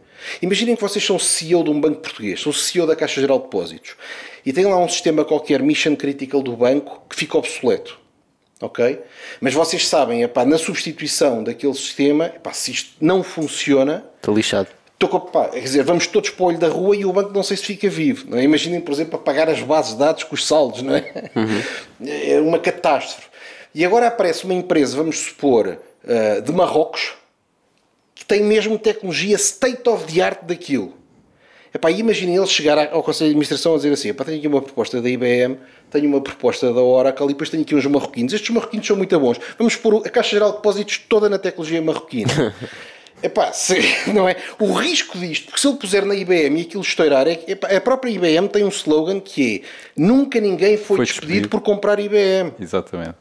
[0.42, 3.44] Imaginem que vocês são CEO de um banco português, são CEO da Caixa Geral de
[3.44, 3.94] Depósitos
[4.44, 7.98] e tem lá um sistema qualquer mission critical do banco que fica obsoleto.
[8.60, 9.00] Ok?
[9.40, 14.68] Mas vocês sabem, epá, na substituição daquele sistema, epá, se isto não funciona, Estou lixado.
[14.92, 17.32] Estou com, pá, quer dizer, vamos todos para o olho da rua e o banco
[17.32, 18.36] não sei se fica vivo.
[18.36, 18.42] É?
[18.42, 21.30] Imaginem, por exemplo, apagar as bases de dados com os saldos, não é?
[22.06, 23.28] É uma catástrofe.
[23.74, 27.14] E agora aparece uma empresa, vamos supor, eh, de Marrocos,
[28.14, 30.94] que tem mesmo tecnologia state of the art daquilo.
[31.72, 35.00] Epá, imaginem ele chegar ao Conselho de Administração a dizer assim: tenho aqui uma proposta
[35.00, 35.56] da IBM,
[35.90, 38.32] tenho uma proposta da Oracle e depois tenho aqui uns marroquinos.
[38.32, 39.38] Estes marroquinos são muito bons.
[39.56, 42.54] Vamos pôr a Caixa Geral de Depósitos toda na tecnologia marroquina.
[43.22, 43.76] Epá, se,
[44.12, 44.36] não é?
[44.58, 47.68] O risco disto, porque se ele puser na IBM e aquilo estourar, é, que, epá,
[47.68, 51.48] a própria IBM tem um slogan que é nunca ninguém foi, Foi despedido, despedido.
[51.50, 52.52] por comprar IBM.
[52.58, 53.16] Exatamente.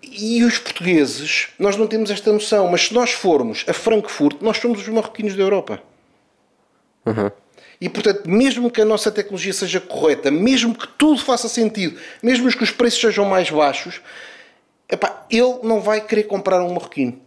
[0.00, 4.56] E os portugueses, nós não temos esta noção, mas se nós formos a Frankfurt, nós
[4.56, 5.82] somos os marroquinos da Europa.
[7.80, 12.50] E portanto, mesmo que a nossa tecnologia seja correta, mesmo que tudo faça sentido, mesmo
[12.50, 14.00] que os preços sejam mais baixos,
[14.90, 17.20] epá, ele não vai querer comprar um marroquino.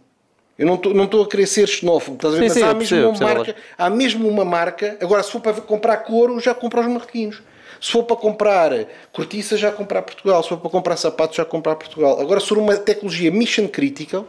[0.58, 2.50] Eu não estou não a querer ser xenófobo, estás a ver?
[2.50, 4.98] Sim, mas sim, há, mesmo percebo, uma percebo marca, há mesmo uma marca.
[5.00, 7.42] Agora, se for para comprar couro, já compra os marroquinos.
[7.82, 8.70] Se for para comprar
[9.12, 10.40] cortiça, já comprar Portugal.
[10.40, 12.20] Se for para comprar sapatos, já comprar Portugal.
[12.20, 14.24] Agora, se for uma tecnologia mission critical,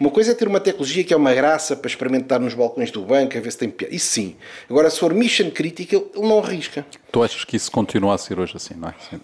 [0.00, 3.02] uma coisa é ter uma tecnologia que é uma graça para experimentar nos balcões do
[3.02, 3.94] banco, a ver se tem piada.
[3.94, 4.36] Isso sim.
[4.70, 6.86] Agora, se for mission critical, ele não arrisca.
[7.12, 8.94] Tu achas que isso continua a ser hoje assim, não é?
[9.10, 9.20] Sim.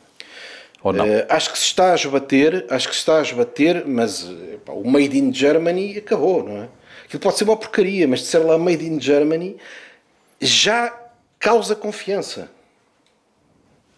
[0.83, 1.07] Ou não?
[1.07, 4.31] Eh, acho que se está a esbater, acho que se está a esbater, mas
[4.63, 6.69] pá, o Made in Germany acabou, não é?
[7.07, 9.57] Aquilo pode ser uma porcaria, mas de ser lá Made in Germany
[10.39, 10.95] já
[11.39, 12.51] causa confiança,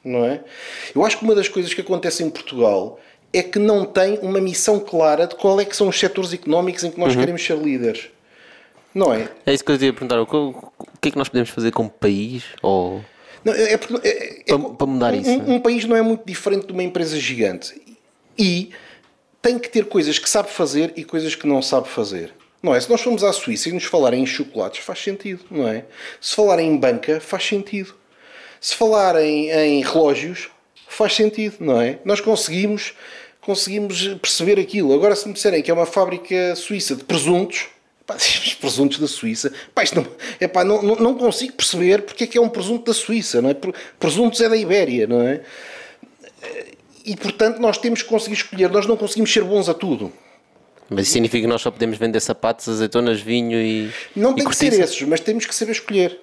[0.05, 0.41] não é?
[0.95, 2.99] Eu acho que uma das coisas que acontece em Portugal
[3.33, 6.85] é que não tem uma missão clara de qual é que são os setores económicos
[6.85, 8.09] em que nós queremos ser líderes.
[8.95, 9.29] Não é?
[9.47, 10.21] É isso que eu te ia perguntar.
[10.21, 10.55] O que, o
[11.01, 12.45] que é que nós podemos fazer como país?
[12.63, 13.03] Ou...
[13.43, 13.79] Não, é, é é-
[14.41, 15.55] é- Para- para mudar um- isso, Um, é?
[15.57, 17.81] um país não é muito diferente de uma empresa gigante.
[18.39, 18.71] E
[19.41, 22.33] tem que ter coisas que sabe fazer e coisas que não sabe fazer.
[22.63, 22.81] Não é?
[22.81, 25.85] Se nós formos à Suíça e nos falarem em chocolates, faz sentido, não é?
[26.21, 27.95] Se falarem em banca, faz sentido.
[28.63, 30.49] Se falarem em relógios,
[30.89, 31.99] faz sentido, não é?
[32.05, 32.95] Nós conseguimos,
[33.41, 34.95] conseguimos perceber aquilo.
[34.95, 37.67] Agora, se me disserem que é uma fábrica suíça de presuntos,
[38.07, 40.07] pá, os presuntos da Suíça, pá, não,
[40.41, 43.51] epá, não, não, não consigo perceber porque é que é um presunto da Suíça, não
[43.51, 43.55] é?
[43.55, 45.41] Pre- Presuntos é da Ibéria, não é?
[47.05, 50.13] E portanto nós temos que conseguir escolher, nós não conseguimos ser bons a tudo.
[50.89, 53.91] Mas isso significa que nós só podemos vender sapatos, azeitonas, vinho e.
[54.15, 54.83] Não e tem que ser cortiça?
[54.85, 56.21] esses, mas temos que saber escolher.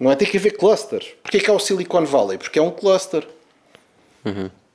[0.00, 0.16] Não é?
[0.16, 1.08] Tem que haver clusters.
[1.22, 2.38] Porquê é que há o Silicon Valley?
[2.38, 3.26] Porque é um cluster.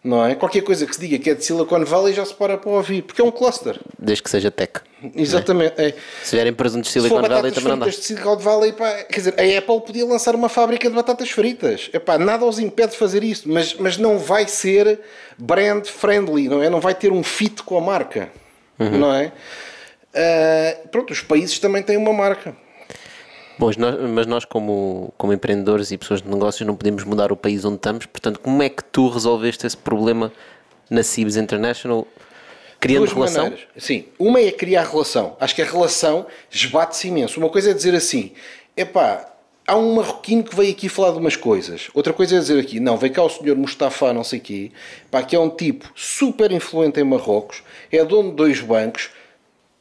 [0.03, 0.35] Não é?
[0.35, 3.01] Qualquer coisa que se diga que é de Silicon Valley já se para para ouvir.
[3.01, 3.79] Porque é um cluster.
[3.97, 4.81] Desde que seja tech.
[5.15, 5.81] Exatamente.
[5.81, 5.95] É.
[6.23, 7.87] Se vierem presuntos de Silicon Valley também não dá.
[7.87, 11.89] de Silicon Valley, pá, quer dizer, a Apple podia lançar uma fábrica de batatas fritas.
[11.91, 14.99] Epá, nada os impede de fazer isso, mas, mas não vai ser
[15.39, 16.69] brand friendly, não é?
[16.69, 18.29] Não vai ter um fit com a marca,
[18.77, 18.99] Uhum.
[18.99, 19.31] não é?
[20.13, 22.55] Ah, pronto, os países também têm uma marca.
[23.57, 23.69] Bom,
[24.13, 27.77] mas nós, como, como empreendedores e pessoas de negócios não podemos mudar o país onde
[27.77, 28.05] estamos.
[28.05, 30.31] Portanto, como é que tu resolveste esse problema
[30.89, 32.07] na Cibes International?
[32.79, 33.43] Criando Duas relação?
[33.45, 33.67] maneiras.
[33.77, 35.37] Sim, uma é criar relação.
[35.39, 37.39] Acho que a relação esbate-se imenso.
[37.39, 38.33] Uma coisa é dizer assim:
[38.75, 39.31] epá,
[39.67, 41.89] há um marroquino que veio aqui falar de umas coisas.
[41.93, 44.71] Outra coisa é dizer aqui: não, vem cá o senhor Mustafa, não sei quê,
[45.09, 49.09] pá, que é um tipo super influente em Marrocos, é dono de dois bancos.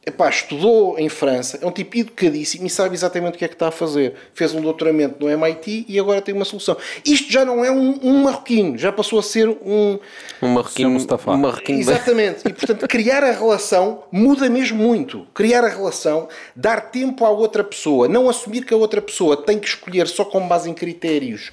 [0.05, 3.55] Epá, estudou em França, é um tipo educadíssimo e sabe exatamente o que é que
[3.55, 4.13] está a fazer.
[4.33, 6.77] Fez um doutoramento no MIT e agora tem uma solução.
[7.03, 9.97] Isto já não é um, um marroquino, já passou a ser um.
[10.41, 10.91] Um marroquino.
[10.91, 11.31] Mustafa.
[11.31, 12.47] Um marroquino bem- Exatamente.
[12.47, 15.25] E portanto, criar a relação muda mesmo muito.
[15.33, 19.57] Criar a relação, dar tempo à outra pessoa, não assumir que a outra pessoa tem
[19.59, 21.51] que escolher só com base em critérios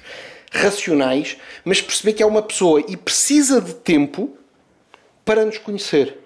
[0.51, 1.35] racionais,
[1.65, 4.37] mas perceber que é uma pessoa e precisa de tempo
[5.25, 6.19] para nos conhecer.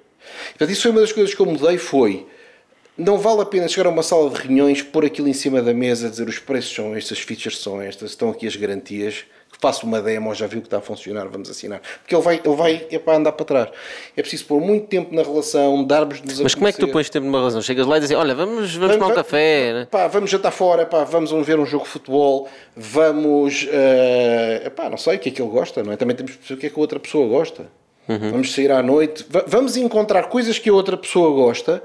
[0.49, 2.25] Portanto, isso foi uma das coisas que eu mudei foi
[2.97, 5.73] não vale a pena chegar a uma sala de reuniões, pôr aquilo em cima da
[5.73, 9.25] mesa, dizer os preços são estes, as features são estas, estão aqui as garantias,
[9.59, 11.79] faço uma demo, já viu que está a funcionar, vamos assinar.
[11.99, 13.69] Porque ele vai, ele vai é para andar para trás.
[14.15, 17.07] É preciso pôr muito tempo na relação, dar-vos-nos a Mas como é que tu pões
[17.09, 17.61] tempo numa relação?
[17.61, 19.87] Chegas lá e dizes, olha, vamos, vamos tomar um café, né?
[19.89, 23.67] Pá, vamos jantar fora, pá, vamos ver um jogo de futebol, vamos.
[23.69, 25.97] eh, pá, não sei o que é que ele gosta, não é?
[25.97, 27.67] Também temos que perceber o que é que a outra pessoa gosta.
[28.31, 31.83] Vamos sair à noite, va- vamos encontrar coisas que a outra pessoa gosta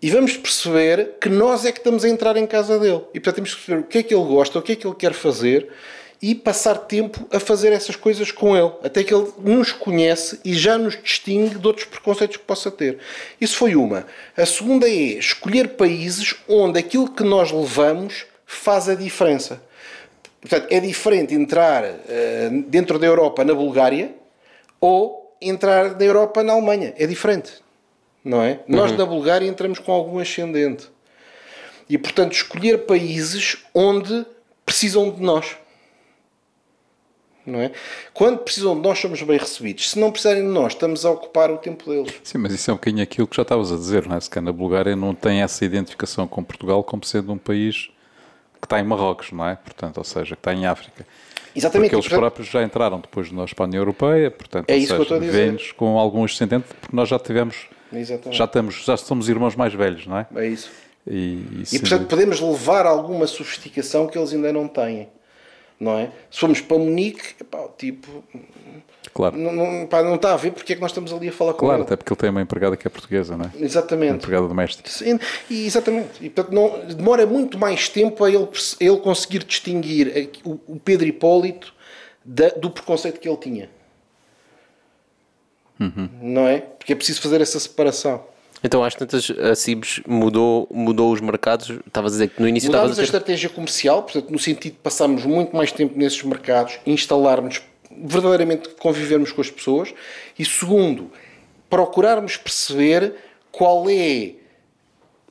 [0.00, 3.02] e vamos perceber que nós é que estamos a entrar em casa dele.
[3.14, 4.86] E portanto temos que perceber o que é que ele gosta, o que é que
[4.86, 5.68] ele quer fazer
[6.20, 10.54] e passar tempo a fazer essas coisas com ele, até que ele nos conhece e
[10.54, 12.98] já nos distingue de outros preconceitos que possa ter.
[13.40, 14.06] Isso foi uma.
[14.36, 19.60] A segunda é escolher países onde aquilo que nós levamos faz a diferença.
[20.40, 24.12] Portanto, é diferente entrar eh, dentro da Europa na Bulgária
[24.80, 26.94] ou entrar na Europa na Alemanha.
[26.96, 27.52] É diferente.
[28.24, 28.60] Não é?
[28.68, 30.88] Nós na Bulgária entramos com algum ascendente.
[31.88, 34.24] E, portanto, escolher países onde
[34.64, 35.56] precisam de nós.
[37.44, 37.72] Não é?
[38.14, 39.90] Quando precisam de nós, somos bem recebidos.
[39.90, 42.14] Se não precisarem de nós, estamos a ocupar o tempo deles.
[42.22, 44.20] Sim, mas isso é um bocadinho aquilo que já estavas a dizer, não é?
[44.20, 47.90] Se cá na Bulgária não tem essa identificação com Portugal como sendo um país
[48.60, 49.56] que está em Marrocos, não é?
[49.56, 51.04] Portanto, ou seja, que está em África.
[51.54, 51.90] Exatamente.
[51.90, 54.76] Porque eles portanto, próprios já entraram depois de nós para a União Europeia, portanto, É
[54.76, 55.74] isso que eu seja, estou a dizer.
[55.74, 58.36] com algum ascendente, porque nós já tivemos, Exatamente.
[58.38, 60.26] já estamos, já somos irmãos mais velhos, não é?
[60.36, 60.70] É isso.
[61.06, 65.08] E, e E portanto podemos levar alguma sofisticação que eles ainda não têm.
[65.82, 66.12] Não é?
[66.30, 68.22] Se formos para Munique, epá, tipo,
[69.12, 71.32] claro, não, não, pá, não está a ver porque é que nós estamos ali a
[71.32, 71.82] falar com claro, ele.
[71.86, 73.50] até porque ele tem uma empregada que é portuguesa, não é?
[73.56, 74.14] Uma Exatamente.
[74.14, 74.88] empregada doméstica.
[74.88, 75.18] Sim,
[75.50, 76.10] e exatamente.
[76.24, 80.78] E, portanto, não, demora muito mais tempo a ele, a ele conseguir distinguir o, o
[80.78, 81.74] Pedro Hipólito
[82.24, 83.68] da- do preconceito que ele tinha.
[86.20, 86.60] Não é?
[86.60, 88.24] Porque é preciso fazer essa separação.
[88.64, 91.70] Então, às tantas, a Cibes mudou, mudou os mercados.
[91.86, 93.02] Estavas a dizer que no início Mudámos a a ter...
[93.02, 99.32] estratégia comercial, portanto, no sentido de passarmos muito mais tempo nesses mercados, instalarmos, verdadeiramente convivermos
[99.32, 99.92] com as pessoas.
[100.38, 101.10] E segundo,
[101.68, 103.14] procurarmos perceber
[103.50, 104.32] qual é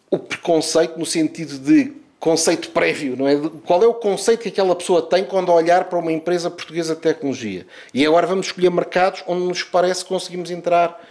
[0.10, 3.36] o preconceito no sentido de conceito prévio, não é?
[3.65, 7.02] Qual é o conceito que aquela pessoa tem quando olhar para uma empresa portuguesa de
[7.02, 7.65] tecnologia?
[7.94, 11.02] E agora vamos escolher mercados onde nos parece que conseguimos entrar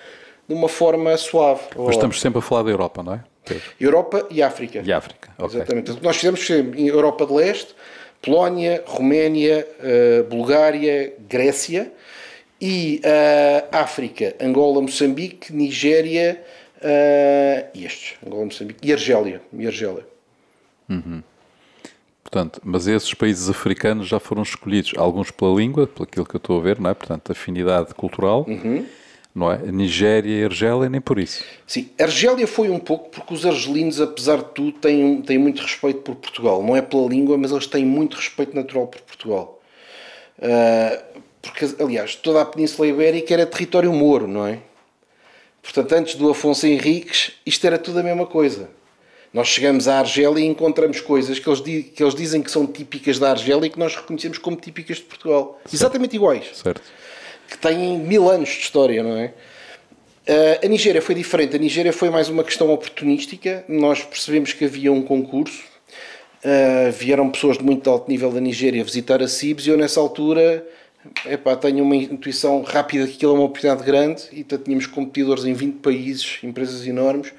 [0.50, 1.60] de uma forma suave.
[1.76, 3.20] Mas estamos sempre a falar da Europa, não é?
[3.44, 3.62] Pedro?
[3.80, 4.82] Europa e África.
[4.84, 5.60] E África, ok.
[5.60, 5.92] Exatamente.
[5.92, 7.72] O que nós fizemos foi em Europa de Leste,
[8.20, 11.92] Polónia, Roménia, eh, Bulgária, Grécia
[12.60, 16.42] e eh, África, Angola, Moçambique, Nigéria
[16.82, 19.40] eh, e estes, Angola, Moçambique e Argélia.
[19.52, 20.04] E Argélia.
[22.24, 26.58] Portanto, mas esses países africanos já foram escolhidos, alguns pela língua, pelo que eu estou
[26.58, 26.94] a ver, não é?
[26.94, 28.84] Portanto, afinidade cultural, Uhum.
[29.34, 29.56] Não é?
[29.56, 31.44] A Nigéria e Argélia, nem por isso.
[31.66, 36.00] Sim, Argélia foi um pouco porque os argelinos, apesar de tudo, têm, têm muito respeito
[36.00, 36.62] por Portugal.
[36.62, 39.60] Não é pela língua, mas eles têm muito respeito natural por Portugal.
[40.40, 41.02] Ah,
[41.42, 44.58] porque, aliás, toda a Península Ibérica era território moro, não é?
[45.62, 48.70] Portanto, antes do Afonso Henriques, isto era tudo a mesma coisa.
[49.32, 53.18] Nós chegamos à Argélia e encontramos coisas que eles, que eles dizem que são típicas
[53.18, 55.60] da Argélia e que nós reconhecemos como típicas de Portugal.
[55.72, 56.82] Exatamente iguais Certo?
[57.50, 59.34] Que têm mil anos de história, não é?
[60.28, 61.56] Uh, a Nigéria foi diferente.
[61.56, 63.64] A Nigéria foi mais uma questão oportunística.
[63.68, 65.64] Nós percebemos que havia um concurso.
[66.44, 70.00] Uh, vieram pessoas de muito alto nível da Nigéria visitar a CIBS e eu, nessa
[70.00, 70.64] altura,
[71.26, 75.44] epá, tenho uma intuição rápida que aquilo é uma oportunidade grande e portanto, tínhamos competidores
[75.44, 77.32] em 20 países, empresas enormes.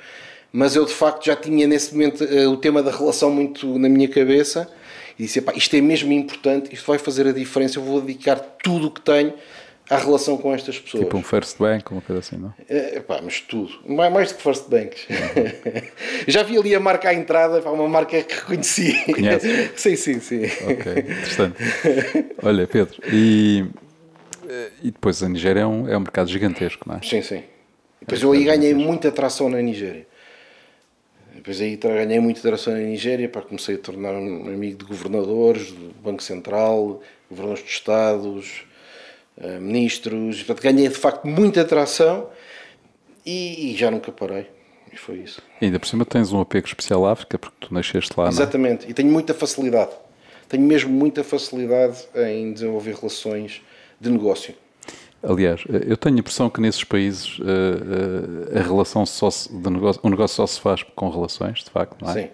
[0.52, 3.88] Mas eu, de facto, já tinha nesse momento uh, o tema da relação muito na
[3.88, 4.70] minha cabeça
[5.18, 7.80] e disse: epá, isto é mesmo importante, isto vai fazer a diferença.
[7.80, 9.34] Eu vou dedicar tudo o que tenho
[9.92, 11.04] à relação com estas pessoas.
[11.04, 12.54] Tipo um First Bank, uma coisa assim, não?
[12.70, 13.74] É, pá, mas tudo.
[13.86, 15.06] Mais, mais do que First Banks.
[16.28, 19.04] Já vi ali a marca à entrada, pá, uma marca que reconheci.
[19.14, 19.72] Conhece?
[19.76, 20.44] sim, sim, sim.
[20.46, 21.58] Ok, interessante.
[22.42, 23.66] Olha, Pedro, e,
[24.82, 27.02] e depois a Nigéria é um, é um mercado gigantesco, não é?
[27.04, 27.44] Sim, sim.
[28.00, 30.08] Depois eu aí ganhei muita atração na Nigéria.
[31.36, 35.72] Depois aí ganhei muita atração na Nigéria, pá, comecei a tornar um amigo de governadores,
[35.72, 38.71] do Banco Central, governadores de Estados, eh,
[39.60, 40.44] ministros.
[40.44, 42.30] Portanto, ganhei de facto muita atração
[43.26, 44.48] e, e já nunca parei.
[44.92, 45.42] E foi isso.
[45.62, 48.30] E ainda por cima tens um apego especial à África, porque tu nasceste lá, é?
[48.30, 48.90] Exatamente.
[48.90, 49.92] E tenho muita facilidade.
[50.50, 53.62] Tenho mesmo muita facilidade em desenvolver relações
[54.00, 54.54] de negócio.
[55.24, 59.70] Aliás, eu tenho a impressão que nesses países eh, eh, a relação só se, de
[59.70, 62.14] negócio, o negócio só se faz com relações, de facto, não é?
[62.14, 62.20] Sim.
[62.22, 62.30] Uhum.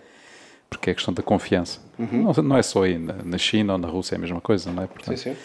[0.69, 1.79] Porque é questão da confiança.
[1.97, 4.71] Não, não é só aí, na, na China ou na Rússia é a mesma coisa,
[4.71, 4.87] não é?
[4.87, 5.37] Portanto, Sim, sim.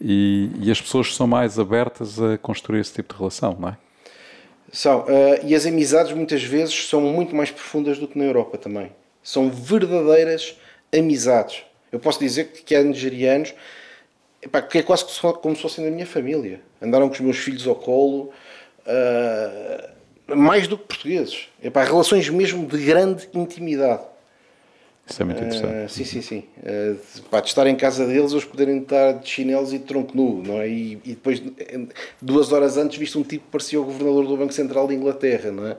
[0.00, 3.76] E, e as pessoas são mais abertas a construir esse tipo de relação, não é?
[4.72, 5.04] São.
[5.08, 8.90] eh, e as amizades muitas vezes são muito mais profundas do que na Europa também.
[9.22, 10.56] São verdadeiras
[10.96, 11.62] amizades.
[11.92, 13.54] Eu posso dizer que, que há nigerianos
[14.42, 15.04] epá, que é quase
[15.40, 16.60] como se fossem da minha família.
[16.82, 18.32] Andaram com os meus filhos ao colo.
[18.86, 19.90] eh,
[20.34, 21.48] mais do que portugueses.
[21.62, 24.02] Epá, relações mesmo de grande intimidade.
[25.06, 25.74] Isso é muito interessante.
[25.84, 26.44] Ah, sim, sim, sim.
[26.62, 30.16] De- pá, de estar em casa deles, eles poderem estar de chinelos e de tronco
[30.16, 30.68] nu, não é?
[30.68, 31.80] E, e depois, eh,
[32.22, 35.50] duas horas antes, visto um tipo que parecia o governador do Banco Central de Inglaterra,
[35.50, 35.76] não é?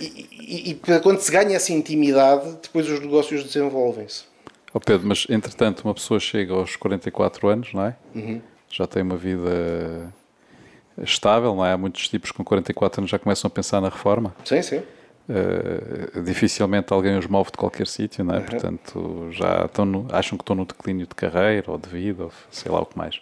[0.00, 4.24] E, e- e quando se ganha essa intimidade, depois os negócios desenvolvem-se.
[4.74, 7.96] Ó Pedro, mas entretanto uma pessoa chega aos 44 anos, não é?
[8.14, 8.40] Uhum.
[8.70, 10.12] Já tem uma vida
[11.02, 11.72] estável, não é?
[11.72, 14.34] Há muitos tipos com 44 anos já começam a pensar na reforma.
[14.44, 14.82] Sim, sim.
[15.28, 18.40] Uh, dificilmente alguém os move de qualquer sítio, não é?
[18.40, 22.32] Portanto, já estão no- acham que estão no declínio de carreira ou de vida, ou
[22.50, 23.20] sei lá o que mais.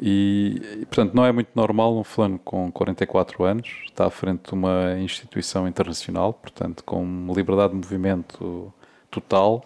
[0.00, 4.48] E, e, portanto, não é muito normal um fulano com 44 anos estar à frente
[4.48, 8.72] de uma instituição internacional, portanto, com liberdade de movimento
[9.10, 9.64] total,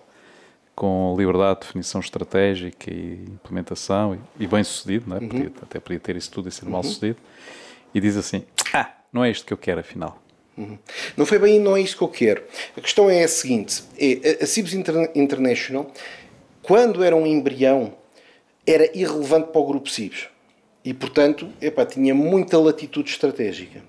[0.76, 5.20] com liberdade de definição estratégica e implementação, e, e bem sucedido, não é?
[5.20, 7.18] Podia- até podia ter isso tudo e ser mal sucedido,
[7.92, 10.16] e diz assim: Ah, não é isto que eu quero, afinal.
[11.16, 12.42] Não foi bem, não é isso que eu quero.
[12.76, 15.90] A questão é a seguinte: é, a- Cibs Interna- International,
[16.62, 17.94] quando era um embrião,
[18.66, 20.28] era irrelevante para o grupo Cibs.
[20.84, 23.82] E, portanto, epá, tinha muita latitude estratégica.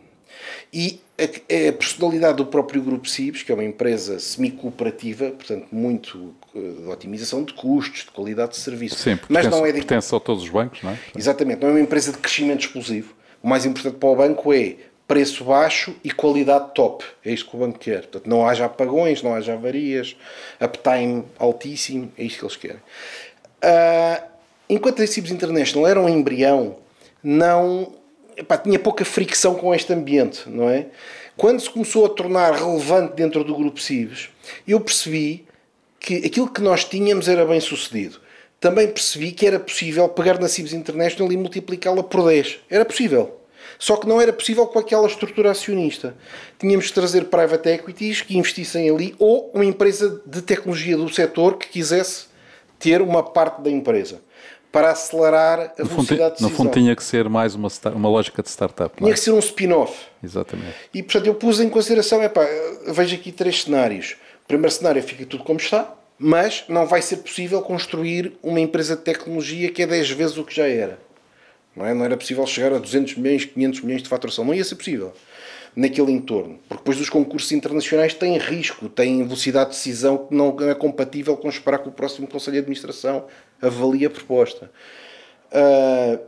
[0.73, 1.23] E a,
[1.69, 6.88] a personalidade do próprio Grupo Cibs, que é uma empresa semi-cooperativa, portanto, muito eh, de
[6.88, 10.15] otimização de custos, de qualidade de serviço, Sim, porque mas pertence, não é de pertence
[10.15, 10.97] a todos os bancos, não é?
[11.17, 13.13] Exatamente, não é uma empresa de crescimento explosivo.
[13.43, 14.75] O mais importante para o banco é
[15.12, 17.04] preço baixo e qualidade top.
[17.26, 18.04] É isto que o banco quer.
[18.04, 20.15] Portanto, não haja apagões, não haja avarias,
[20.58, 22.82] uptime altíssimo, é isto que eles querem.
[23.62, 24.24] Ah,
[24.69, 26.78] enquanto a Cibs International era um embrião,
[27.21, 27.93] não
[28.38, 30.86] epá, tinha pouca fricção com este ambiente, não é?
[31.36, 34.30] Quando se começou a tornar relevante dentro do grupo Cibs,
[34.65, 35.45] eu percebi
[36.00, 38.17] que aquilo que nós tínhamos era bem sucedido.
[38.62, 42.60] Também percebi que era possível pegar na Cibs International e multiplicá-la por 10.
[42.69, 43.40] Era possível.
[43.82, 46.15] Só que não era possível com aquela estrutura acionista.
[46.60, 51.58] Tínhamos de trazer private equities que investissem ali ou uma empresa de tecnologia do setor
[51.58, 52.26] que quisesse
[52.78, 54.22] ter uma parte da empresa
[54.72, 56.50] para acelerar a No velocidade de no decisão.
[56.52, 59.13] fundo tinha que ser mais uma, uma lógica de startup, Tinha é?
[59.13, 59.98] que ser um spin-off.
[60.24, 60.76] Exatamente.
[60.94, 62.46] E portanto eu pus em consideração, epá,
[62.86, 64.15] vejo aqui três cenários.
[64.44, 68.96] O primeiro cenário fica tudo como está, mas não vai ser possível construir uma empresa
[68.96, 71.00] de tecnologia que é 10 vezes o que já era.
[71.75, 71.93] Não, é?
[71.93, 74.43] não era possível chegar a 200 milhões, 500 milhões de faturação.
[74.43, 75.13] Não ia ser possível
[75.75, 76.60] naquele entorno.
[76.67, 81.38] Porque depois dos concursos internacionais têm risco, têm velocidade de decisão que não é compatível
[81.38, 83.25] com esperar que o próximo Conselho de Administração
[83.62, 84.69] avalie a proposta.
[85.51, 86.19] Ah,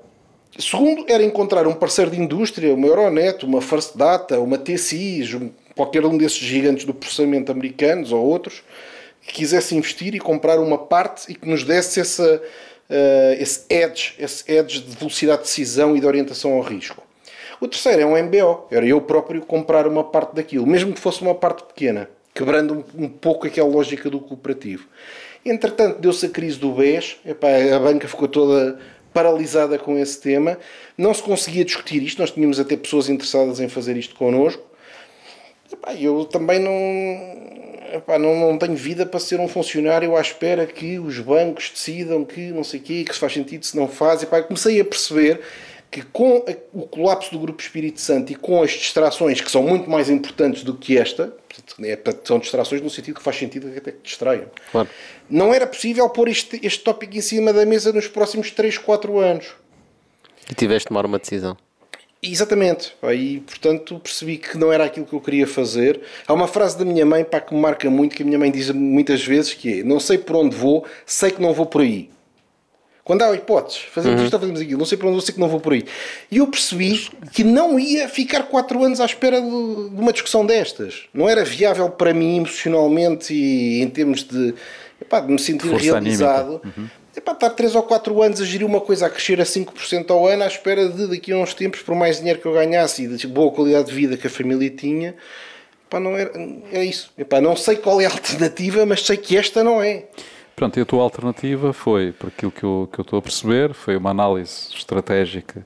[0.57, 5.49] segundo, era encontrar um parceiro de indústria, uma Euronet, uma First Data, uma TCIs, um-
[5.75, 8.63] qualquer um desses gigantes do processamento americanos ou outros,
[9.21, 12.41] que quisesse investir e comprar uma parte e que nos desse essa,
[12.89, 17.01] ah, esse, edge, esse edge de velocidade de decisão e de orientação ao risco.
[17.59, 21.21] O terceiro é um MBO, era eu próprio comprar uma parte daquilo, mesmo que fosse
[21.21, 24.87] uma parte pequena, quebrando um, um pouco aquela lógica do cooperativo.
[25.45, 28.79] Entretanto, deu-se a crise do BES, epá, a banca ficou toda
[29.13, 30.57] paralisada com esse tema,
[30.97, 34.63] não se conseguia discutir isto, nós tínhamos até pessoas interessadas em fazer isto connosco.
[35.71, 36.71] Epá, eu também não,
[37.93, 42.25] epá, não, não tenho vida para ser um funcionário à espera que os bancos decidam
[42.25, 44.23] que não sei o quê, que se faz sentido, se não faz.
[44.23, 45.41] Epá, comecei a perceber
[45.91, 49.87] que com o colapso do Grupo Espírito Santo e com as distrações, que são muito
[49.87, 51.31] mais importantes do que esta,
[51.83, 54.89] é, são distrações no sentido que faz sentido que até que distraiam, Claro.
[55.29, 59.19] não era possível pôr este, este tópico em cima da mesa nos próximos 3, 4
[59.19, 59.53] anos.
[60.49, 61.55] E tiveste de tomar uma decisão.
[62.25, 62.95] Exatamente.
[63.01, 65.99] Aí, portanto, percebi que não era aquilo que eu queria fazer.
[66.25, 68.49] Há uma frase da minha mãe pá, que me marca muito, que a minha mãe
[68.49, 71.81] diz muitas vezes, que é não sei por onde vou, sei que não vou por
[71.81, 72.09] aí.
[73.03, 75.39] Quando há hipóteses, fazemos isto ou fazemos aquilo, não sei por onde vou, sei que
[75.39, 75.83] não vou por aí.
[76.31, 80.45] E eu percebi que não ia ficar 4 anos à espera de, de uma discussão
[80.45, 81.03] destas.
[81.13, 84.55] Não era viável para mim emocionalmente e em termos de,
[85.01, 86.61] epá, de me sentir Força realizado.
[87.15, 90.27] Epá, estar 3 ou 4 anos a gerir uma coisa a crescer a 5% ao
[90.27, 93.07] ano à espera de daqui a uns tempos, por mais dinheiro que eu ganhasse e
[93.07, 95.15] de boa qualidade de vida que a família tinha,
[95.93, 96.31] Epá, não é,
[96.71, 97.11] é isso.
[97.15, 100.05] Epá, não sei qual é a alternativa, mas sei que esta não é.
[100.55, 103.73] Pronto, e a tua alternativa foi, por aquilo que eu, que eu estou a perceber,
[103.73, 105.65] foi uma análise estratégica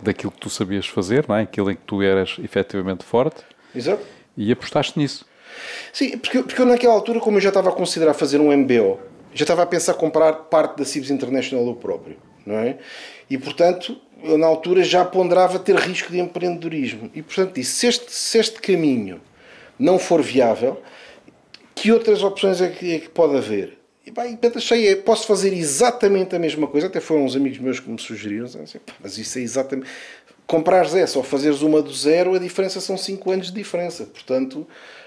[0.00, 1.42] daquilo que tu sabias fazer, não é?
[1.42, 3.42] aquilo em que tu eras efetivamente forte,
[3.74, 4.02] Exato.
[4.36, 5.26] e apostaste nisso.
[5.92, 8.98] Sim, porque, porque eu naquela altura, como eu já estava a considerar fazer um MBO,
[9.34, 12.16] já estava a pensar comprar parte da Cibs International eu próprio,
[12.46, 12.78] não é?
[13.28, 17.10] E portanto, eu na altura já ponderava ter risco de empreendedorismo.
[17.14, 19.20] E portanto disse, se este, se este caminho
[19.78, 20.80] não for viável,
[21.74, 23.78] que outras opções é que, é que pode haver?
[24.06, 27.80] E bem, achei, é, posso fazer exatamente a mesma coisa, até foram uns amigos meus
[27.80, 29.88] que me sugeriram, assim, mas isso é exatamente...
[30.46, 34.04] Comprares essa ou fazeres uma do zero, a diferença são 5 anos de diferença.
[34.04, 34.66] Portanto,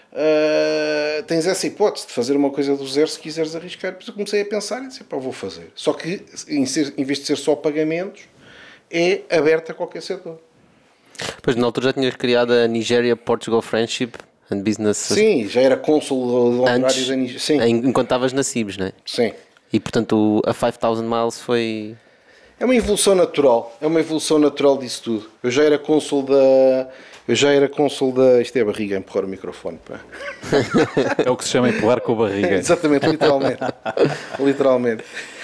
[0.09, 3.91] Uh, tens essa hipótese de fazer uma coisa do zero se quiseres arriscar.
[3.91, 5.71] Depois eu comecei a pensar e disse: pá, vou fazer.
[5.75, 8.21] Só que, em, ser, em vez de ser só pagamentos,
[8.89, 10.39] é aberta a qualquer setor.
[11.41, 14.13] Pois na altura já tinhas criado a Nigeria Portugal Friendship
[14.49, 14.97] and Business.
[14.97, 17.67] Sim, já era cônsul honorário da Nigéria.
[17.67, 18.93] Enquanto estavas na CIBS, não é?
[19.05, 19.33] Sim.
[19.71, 21.95] E portanto a 5000 Miles foi.
[22.59, 25.29] É uma evolução natural, é uma evolução natural disso tudo.
[25.43, 26.89] Eu já era cônsul da.
[27.27, 28.41] Eu já era cônsul da.
[28.41, 29.79] Isto é a barriga a empurrar o microfone.
[29.85, 29.99] Pá.
[31.23, 32.55] É o que se chama empurrar com a barriga.
[32.57, 33.59] Exatamente, literalmente.
[34.39, 35.03] literalmente.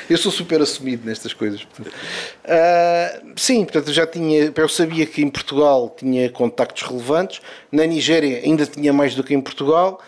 [0.10, 1.62] Eu sou super assumido nestas coisas.
[1.62, 4.52] Uh, sim, portanto, eu já tinha.
[4.56, 7.42] Eu sabia que em Portugal tinha contactos relevantes,
[7.72, 10.02] na Nigéria ainda tinha mais do que em Portugal.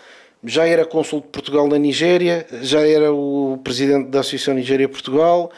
[0.44, 5.50] Já era cônsul de Portugal na Nigéria, já era o presidente da Associação Nigéria-Portugal,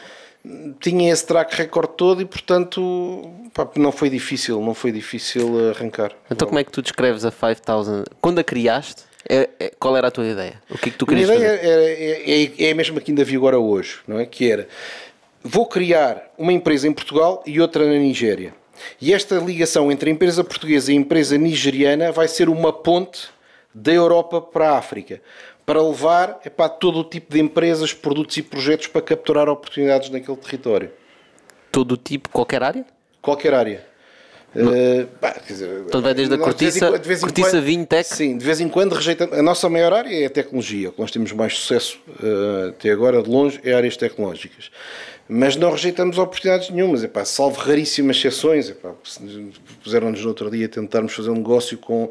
[0.79, 6.11] tinha esse track record todo e, portanto, pá, não foi difícil, não foi difícil arrancar.
[6.29, 8.05] Então, como é que tu descreves a 5000?
[8.21, 10.61] Quando a criaste, é, é, qual era a tua ideia?
[10.69, 13.11] O que é que tu querias a minha ideia é, é, é a mesma que
[13.11, 14.25] ainda vi agora hoje, não é?
[14.25, 14.67] Que era,
[15.43, 18.53] vou criar uma empresa em Portugal e outra na Nigéria.
[19.01, 23.27] E esta ligação entre a empresa portuguesa e a empresa nigeriana vai ser uma ponte
[23.73, 25.21] da Europa para a África,
[25.69, 30.35] para levar epá, todo o tipo de empresas, produtos e projetos para capturar oportunidades naquele
[30.37, 30.89] território.
[31.71, 32.83] Todo o tipo, qualquer área?
[33.21, 33.85] Qualquer área.
[34.55, 35.07] Uh,
[35.47, 38.09] dizer, então vai desde a cortiça, de vez em cortiça quando, vinho, tech?
[38.09, 39.37] Sim, de vez em quando rejeitamos.
[39.37, 40.89] A nossa maior área é a tecnologia.
[40.89, 44.71] O que nós temos mais sucesso uh, até agora, de longe, é áreas tecnológicas.
[45.27, 47.03] Mas não rejeitamos oportunidades nenhumas.
[47.03, 48.73] Epá, salvo raríssimas exceções.
[49.83, 52.09] Puseram-nos no outro dia tentarmos fazer um negócio com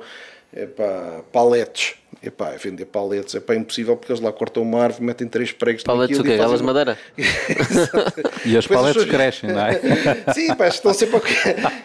[0.54, 1.96] epá, paletes.
[2.20, 6.18] Epá, vender paletes é impossível porque eles lá cortam uma árvore, metem três pregos Paletes
[6.18, 6.32] o quê?
[6.32, 6.98] Elas de madeira?
[8.44, 9.80] e as paletes crescem, não é?
[10.34, 11.20] Sim, pá, estão sempre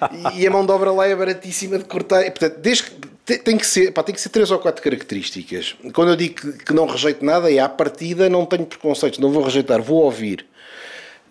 [0.02, 0.32] a...
[0.34, 2.26] E a mão de obra lá é baratíssima de cortar.
[2.26, 5.76] E, portanto, desde que tem que, ser, pá, tem que ser três ou quatro características.
[5.94, 9.32] Quando eu digo que, que não rejeito nada, é à partida não tenho preconceitos, não
[9.32, 10.48] vou rejeitar, vou ouvir.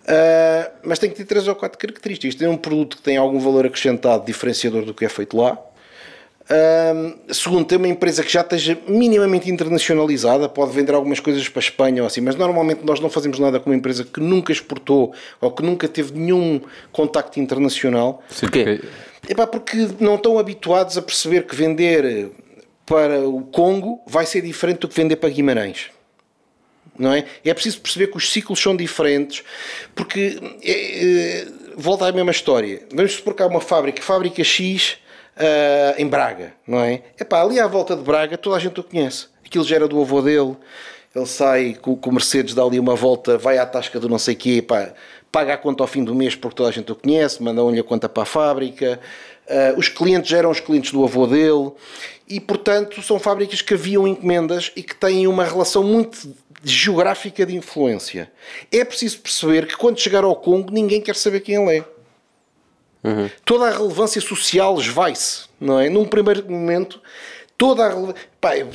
[0.05, 2.37] Uh, mas tem que ter três ou quatro características.
[2.37, 5.59] Tem um produto que tem algum valor acrescentado diferenciador do que é feito lá
[7.31, 11.65] segundo, tem uma empresa que já esteja minimamente internacionalizada, pode vender algumas coisas para a
[11.65, 15.15] Espanha ou assim, mas normalmente nós não fazemos nada com uma empresa que nunca exportou
[15.41, 18.23] ou que nunca teve nenhum contacto internacional.
[18.31, 18.81] Sim, Porquê?
[19.29, 22.31] Epá, porque não estão habituados a perceber que vender
[22.85, 25.91] para o Congo vai ser diferente do que vender para Guimarães.
[26.99, 27.25] Não é?
[27.45, 29.43] é preciso perceber que os ciclos são diferentes,
[29.95, 32.83] porque é, é, volta à mesma história.
[32.93, 34.99] Vamos supor que há uma fábrica, fábrica X,
[35.37, 37.03] uh, em Braga, não é?
[37.19, 39.27] Epá, ali à volta de Braga toda a gente o conhece.
[39.45, 40.57] Aquilo já era do avô dele,
[41.15, 44.19] ele sai com, com o Mercedes, dá ali uma volta, vai à tasca do não
[44.19, 44.65] sei quê,
[45.31, 47.85] paga a conta ao fim do mês porque toda a gente o conhece, mandam-lhe a
[47.85, 49.01] conta para a fábrica.
[49.47, 51.73] Uh, os clientes eram os clientes do avô dele
[52.29, 56.33] e, portanto, são fábricas que haviam encomendas e que têm uma relação muito
[56.65, 58.31] geográfica de influência.
[58.71, 61.85] É preciso perceber que quando chegar ao Congo ninguém quer saber quem ele é.
[63.05, 63.29] Uhum.
[63.45, 65.89] Toda a relevância social esvai-se, não é?
[65.89, 67.01] Num primeiro momento,
[67.59, 68.21] toda a relevância.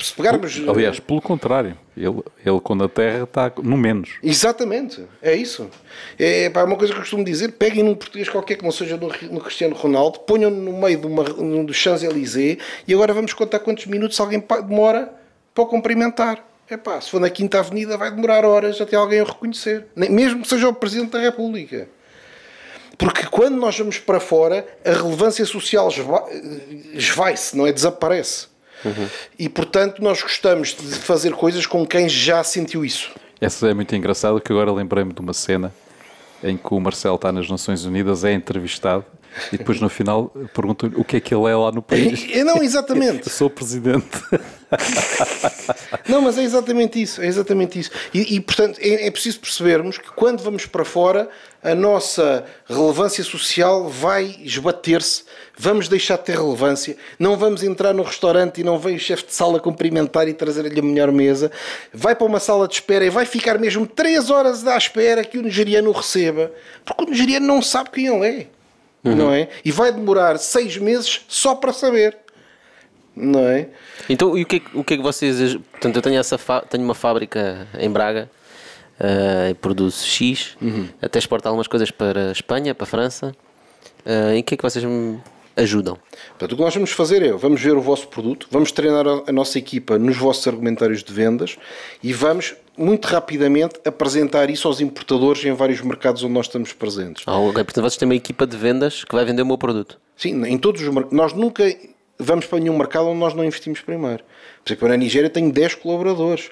[0.00, 0.62] se pegarmos.
[0.68, 4.10] Aliás, pelo contrário, ele, ele quando a Terra está no menos.
[4.22, 5.70] Exatamente, é isso.
[6.18, 8.96] É pá, uma coisa que eu costumo dizer: peguem num português qualquer que não seja
[8.96, 13.58] no, no Cristiano Ronaldo, ponham no meio de uma, do Champs-Élysées e agora vamos contar
[13.60, 15.12] quantos minutos alguém demora
[15.54, 16.44] para o cumprimentar.
[16.70, 20.42] É pá, se for na Quinta Avenida vai demorar horas até alguém o reconhecer, mesmo
[20.42, 21.88] que seja o Presidente da República.
[22.98, 25.88] Porque quando nós vamos para fora, a relevância social
[26.92, 27.72] esvai-se, não é?
[27.72, 28.48] Desaparece.
[28.84, 29.08] Uhum.
[29.38, 33.12] E portanto, nós gostamos de fazer coisas com quem já sentiu isso.
[33.40, 35.72] Essa é muito engraçada, que agora lembrei-me de uma cena
[36.42, 39.04] em que o Marcelo está nas Nações Unidas, é entrevistado
[39.52, 42.26] e depois no final perguntam-lhe o que é que ele é lá no país.
[42.32, 43.28] É, não, exatamente.
[43.30, 44.06] Sou presidente.
[46.06, 47.90] Não, mas é exatamente isso, é exatamente isso.
[48.12, 51.28] E, e, portanto é, é preciso percebermos que quando vamos para fora
[51.62, 55.24] a nossa relevância social vai esbater-se,
[55.56, 59.26] vamos deixar de ter relevância, não vamos entrar no restaurante e não vem o chefe
[59.26, 61.50] de sala cumprimentar e trazer-lhe a melhor mesa,
[61.92, 65.38] vai para uma sala de espera e vai ficar mesmo 3 horas à espera que
[65.38, 66.52] o nigeriano o receba,
[66.84, 68.46] porque o nigeriano não sabe quem ele é,
[69.04, 69.16] uhum.
[69.16, 69.48] não é?
[69.64, 72.16] E vai demorar 6 meses só para saber.
[73.14, 73.68] Não é?
[74.08, 75.56] Então, e o que, é, o que é que vocês.
[75.72, 76.38] Portanto, eu tenho, essa
[76.68, 78.30] tenho uma fábrica em Braga
[78.98, 80.88] uh, produz X, uhum.
[81.00, 83.34] até exporta algumas coisas para a Espanha, para a França.
[84.06, 85.20] Uh, em que é que vocês me
[85.58, 85.98] ajudam?
[86.30, 89.32] Portanto, o que nós vamos fazer é, vamos ver o vosso produto, vamos treinar a
[89.32, 91.56] nossa equipa nos vossos argumentários de vendas
[92.02, 97.24] e vamos muito rapidamente apresentar isso aos importadores em vários mercados onde nós estamos presentes.
[97.26, 97.64] Ah, ok.
[97.64, 99.98] Portanto, vocês têm uma equipa de vendas que vai vender o meu produto?
[100.16, 101.16] Sim, em todos os mercados.
[101.16, 101.64] Nós nunca
[102.18, 104.22] vamos para nenhum mercado onde nós não investimos primeiro.
[104.64, 106.50] Por exemplo, na Nigéria tenho 10 colaboradores.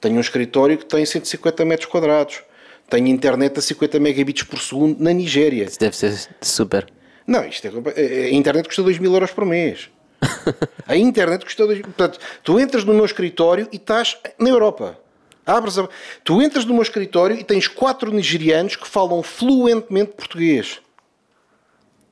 [0.00, 2.42] Tenho um escritório que tem 150 metros quadrados.
[2.90, 5.64] Tenho internet a 50 megabits por segundo na Nigéria.
[5.64, 6.86] Isso deve ser super.
[7.28, 9.90] Não, isto é, é, a internet custa 2 mil euros por mês.
[10.88, 14.98] a internet custa 2 Portanto, tu entras no meu escritório e estás na Europa.
[15.44, 15.86] Abres a...
[16.24, 20.80] Tu entras no meu escritório e tens quatro nigerianos que falam fluentemente português.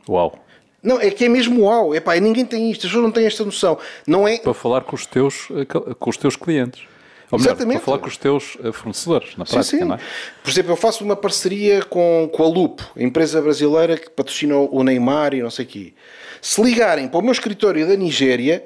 [0.06, 0.38] Uau.
[0.82, 1.94] Não, é que é mesmo uau.
[1.94, 3.78] É pá, ninguém tem isto, as pessoas não têm esta noção.
[4.06, 4.36] Não é...
[4.36, 6.82] Para falar com os teus, eh, com os teus clientes.
[7.30, 7.78] Ou melhor, Exatamente.
[7.78, 9.84] para falar com os teus eh, fornecedores, na prática, sim, sim.
[9.84, 10.00] não é?
[10.42, 14.56] Por exemplo, eu faço uma parceria com, com a Lupo, a empresa brasileira que patrocina
[14.56, 15.94] o Neymar e não sei o quê.
[16.40, 18.64] Se ligarem para o meu escritório da Nigéria,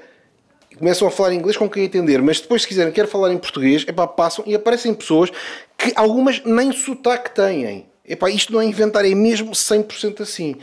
[0.79, 3.85] começam a falar inglês com quem entender, mas depois, se quiserem, quero falar em português,
[3.89, 5.31] epá, passam e aparecem pessoas
[5.77, 7.87] que algumas nem sotaque têm.
[8.11, 10.57] Epá, isto não é inventar, é mesmo 100% assim.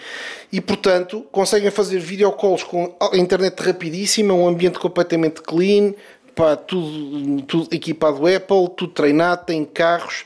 [0.52, 5.94] E, portanto, conseguem fazer videocalls com a internet rapidíssima, um ambiente completamente clean,
[6.38, 10.24] pá, tudo, tudo equipado Apple, tudo treinado, tem carros,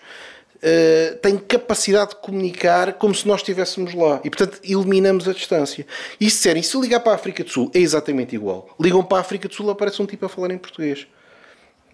[0.58, 4.20] uh, tem capacidade de comunicar como se nós estivéssemos lá.
[4.24, 5.88] E portanto eliminamos a distância.
[6.20, 8.70] E se disserem, se ligar para a África do Sul, é exatamente igual.
[8.78, 11.08] Ligam para a África do Sul, aparece um tipo a falar em português.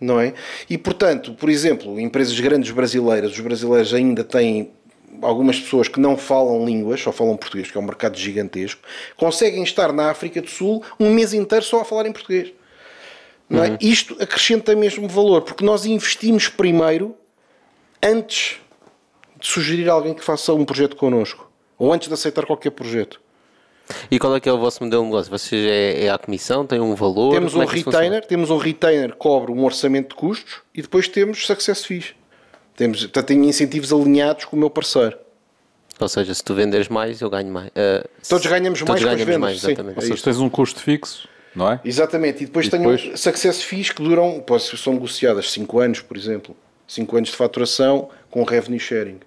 [0.01, 0.33] Não é?
[0.69, 4.71] E portanto, por exemplo, empresas grandes brasileiras, os brasileiros ainda têm
[5.21, 8.81] algumas pessoas que não falam línguas, só falam português, que é um mercado gigantesco,
[9.15, 12.51] conseguem estar na África do Sul um mês inteiro só a falar em português.
[13.49, 13.69] Não é?
[13.69, 13.77] Uhum.
[13.79, 17.15] Isto acrescenta mesmo valor, porque nós investimos primeiro
[18.03, 18.59] antes
[19.39, 23.21] de sugerir alguém que faça um projeto connosco, ou antes de aceitar qualquer projeto.
[24.11, 25.31] E qual é que é o vosso modelo de negócio?
[25.31, 27.33] Vocês é, é a comissão, tem um valor?
[27.33, 31.07] Temos um é retainer, temos um retainer que cobre um orçamento de custos e depois
[31.07, 32.13] temos success fees.
[32.75, 35.17] Temos, portanto, tenho incentivos alinhados com o meu parceiro.
[35.99, 37.69] Ou seja, se tu venderes mais, eu ganho mais.
[37.69, 39.39] Uh, todos ganhamos todos mais ganhamos com as vendas.
[39.39, 40.01] Mais, exatamente.
[40.01, 41.27] Sim, Ou seja, tens um custo fixo
[41.57, 41.81] não é?
[41.83, 42.43] Exatamente.
[42.43, 43.19] E depois e tenho depois...
[43.19, 44.43] success fees que duram,
[44.77, 46.55] são negociadas 5 anos, por exemplo.
[46.87, 49.19] 5 anos de faturação com revenue sharing.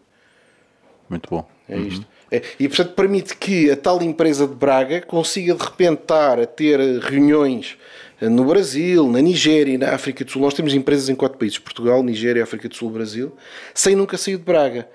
[1.08, 1.46] Muito bom.
[1.68, 1.86] É uhum.
[1.86, 2.06] isto.
[2.30, 6.46] É, e portanto permite que a tal empresa de Braga consiga de repente estar a
[6.46, 7.76] ter reuniões
[8.20, 10.42] no Brasil, na Nigéria e na África do Sul.
[10.42, 13.34] Nós temos empresas em quatro países: Portugal, Nigéria, África do Sul, Brasil,
[13.74, 14.88] sem nunca sair de Braga.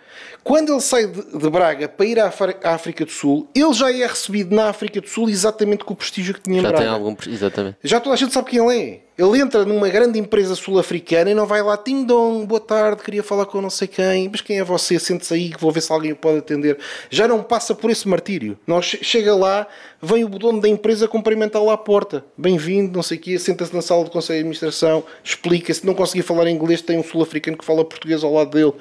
[0.46, 2.32] Quando ele sai de, Braga para ir à
[2.66, 6.36] África do Sul, ele já é recebido na África do Sul exatamente com o prestígio
[6.36, 6.86] que tinha já em Braga.
[6.86, 7.78] Tem algum, exatamente.
[7.84, 9.00] Já toda a gente sabe quem ele é.
[9.18, 13.24] Ele entra numa grande empresa sul-africana e não vai lá, Tim Dong, boa tarde, queria
[13.24, 15.00] falar com não sei quem, mas quem é você?
[15.00, 16.78] Sente-se aí que vou ver se alguém o pode atender.
[17.10, 18.56] Já não passa por esse martírio.
[18.68, 19.66] Não, chega lá,
[20.00, 22.24] vem o dono da empresa cumprimentá-lo à porta.
[22.38, 25.96] Bem-vindo, não sei o quê, senta-se na sala do Conselho de Administração, explica, se não
[25.96, 28.74] conseguir falar inglês, tem um sul-africano que fala português ao lado dele.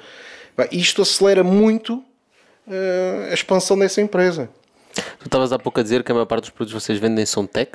[0.71, 4.49] Isto acelera muito uh, a expansão dessa empresa.
[5.19, 7.25] Tu estavas há pouco a dizer que a maior parte dos produtos que vocês vendem
[7.25, 7.71] são tech?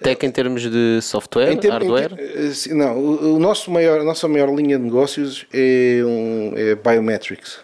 [0.00, 2.12] Tech em termos de software, ter, hardware?
[2.18, 6.74] Em, não, o, o, nosso maior, a nossa maior linha de negócios é, um, é
[6.74, 7.60] Biometrics.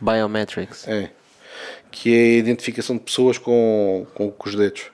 [0.00, 0.86] Biometrics?
[0.86, 1.10] É.
[1.90, 4.86] Que é a identificação de pessoas com, com, com os dedos.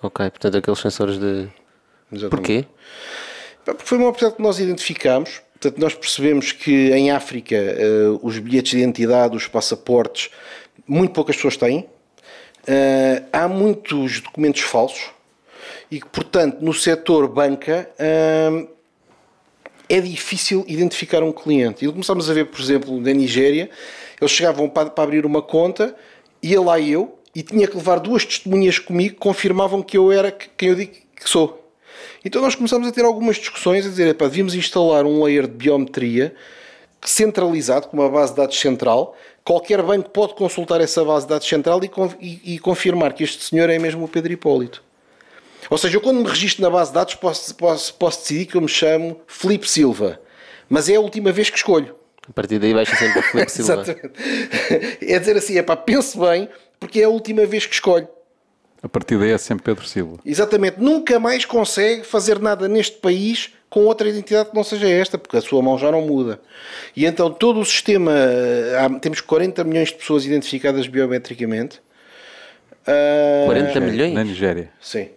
[0.00, 1.48] Ok, portanto aqueles sensores de...
[2.12, 2.30] Exatamente.
[2.30, 2.64] Porquê?
[3.64, 8.38] Porque foi uma oportunidade que nós identificámos Portanto, nós percebemos que em África uh, os
[8.38, 10.30] bilhetes de identidade, os passaportes,
[10.86, 11.80] muito poucas pessoas têm.
[11.80, 15.10] Uh, há muitos documentos falsos
[15.90, 18.68] e que, portanto, no setor banca uh,
[19.88, 21.84] é difícil identificar um cliente.
[21.84, 23.68] E começámos a ver, por exemplo, na Nigéria,
[24.20, 25.94] eles chegavam para, para abrir uma conta,
[26.40, 30.30] ia lá eu e tinha que levar duas testemunhas comigo que confirmavam que eu era
[30.30, 31.67] quem eu digo que sou.
[32.24, 36.34] Então nós começamos a ter algumas discussões a dizer, devíamos instalar um layer de biometria
[37.04, 39.16] centralizado, com uma base de dados central.
[39.44, 41.90] Qualquer banco pode consultar essa base de dados central e,
[42.20, 44.82] e, e confirmar que este senhor é mesmo o Pedro Hipólito.
[45.70, 48.56] Ou seja, eu quando me registro na base de dados posso, posso, posso decidir que
[48.56, 50.20] eu me chamo Felipe Silva,
[50.68, 51.94] mas é a última vez que escolho.
[52.28, 53.82] A partir daí baixa sempre o Felipe Silva.
[53.82, 54.12] Exatamente.
[55.02, 56.48] É dizer assim, é pá, pense bem,
[56.78, 58.08] porque é a última vez que escolho.
[58.82, 60.18] A partir daí é sempre Pedro Silva.
[60.24, 60.80] Exatamente.
[60.80, 65.36] Nunca mais consegue fazer nada neste país com outra identidade que não seja esta, porque
[65.36, 66.40] a sua mão já não muda.
[66.96, 68.12] E então todo o sistema,
[68.80, 71.80] há- temos 40 milhões de pessoas identificadas biometricamente.
[72.86, 74.14] Ah, 40 milhões?
[74.14, 74.70] Na Nigéria.
[74.80, 75.08] Sim.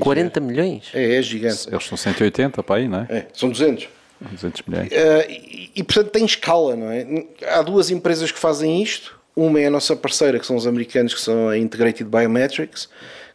[0.00, 0.90] 40 milhões?
[0.94, 1.68] É, é gigante.
[1.70, 3.06] Eles são 180 para aí, não é?
[3.10, 3.88] É, são 200.
[4.20, 4.88] 200 milhões.
[4.88, 7.06] Uh, e, e, portanto tem escala, não é?
[7.46, 9.20] Há duas empresas que fazem isto.
[9.36, 12.88] Uma é a nossa parceira, que são os americanos, que são a Integrated Biometrics,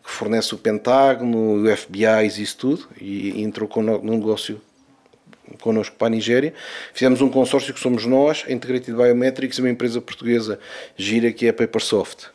[0.04, 4.62] que fornece o Pentágono, o FBI e isso tudo, e, entrou con no negócio
[5.60, 6.54] connosco para a Nigéria.
[6.94, 10.60] Fizemos um consórcio que somos nós, a Integrated Biometrics, e uma empresa portuguesa
[10.96, 12.28] gira que é a Papersoft,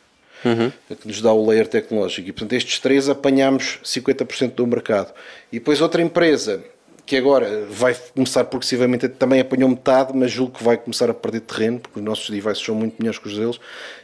[0.43, 2.29] que nos dá o layer tecnológico.
[2.29, 5.11] E portanto estes três apanhamos 50% do mercado.
[5.51, 6.63] E depois outra empresa
[7.05, 11.41] que agora vai começar progressivamente, também apanhou metade, mas julgo que vai começar a perder
[11.41, 13.59] terreno, porque os nossos devices são muito melhores que os deles,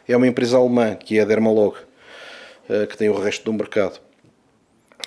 [0.08, 1.76] é uma empresa alemã, que é a Dermalog,
[2.70, 4.00] eh, que tem o resto do mercado.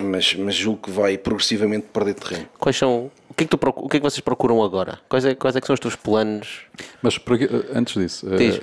[0.01, 2.49] Mas, mas julgo que vai progressivamente perder terreno.
[2.59, 3.09] Quais são.
[3.29, 4.99] O que é que, tu o que, é que vocês procuram agora?
[5.07, 6.63] Quais é, quais é que são os teus planos?
[7.01, 8.59] Mas por aqui- antes disso, eh, Diz.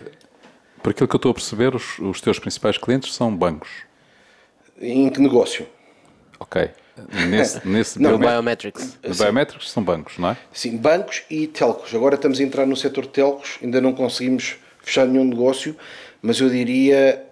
[0.82, 3.70] por aquilo que eu estou a perceber, os, os teus principais clientes são bancos.
[4.78, 5.66] Em que negócio?
[6.38, 6.68] Ok.
[7.30, 8.98] Nesse, nesse Não, biomet- Biometrics.
[9.02, 10.36] no biométricos são bancos, não é?
[10.52, 11.94] Sim, bancos e telcos.
[11.94, 15.76] Agora estamos a entrar no setor de telcos, ainda não conseguimos fechar nenhum negócio,
[16.20, 17.24] mas eu diria,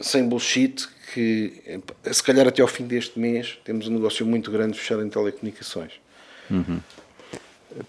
[0.00, 1.80] sem bullshit, que
[2.10, 5.92] se calhar até ao fim deste mês temos um negócio muito grande fechado em telecomunicações.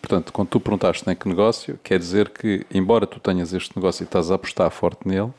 [0.01, 4.03] Portanto, quando tu perguntaste em que negócio, quer dizer que, embora tu tenhas este negócio
[4.03, 5.29] e estás a apostar forte nele,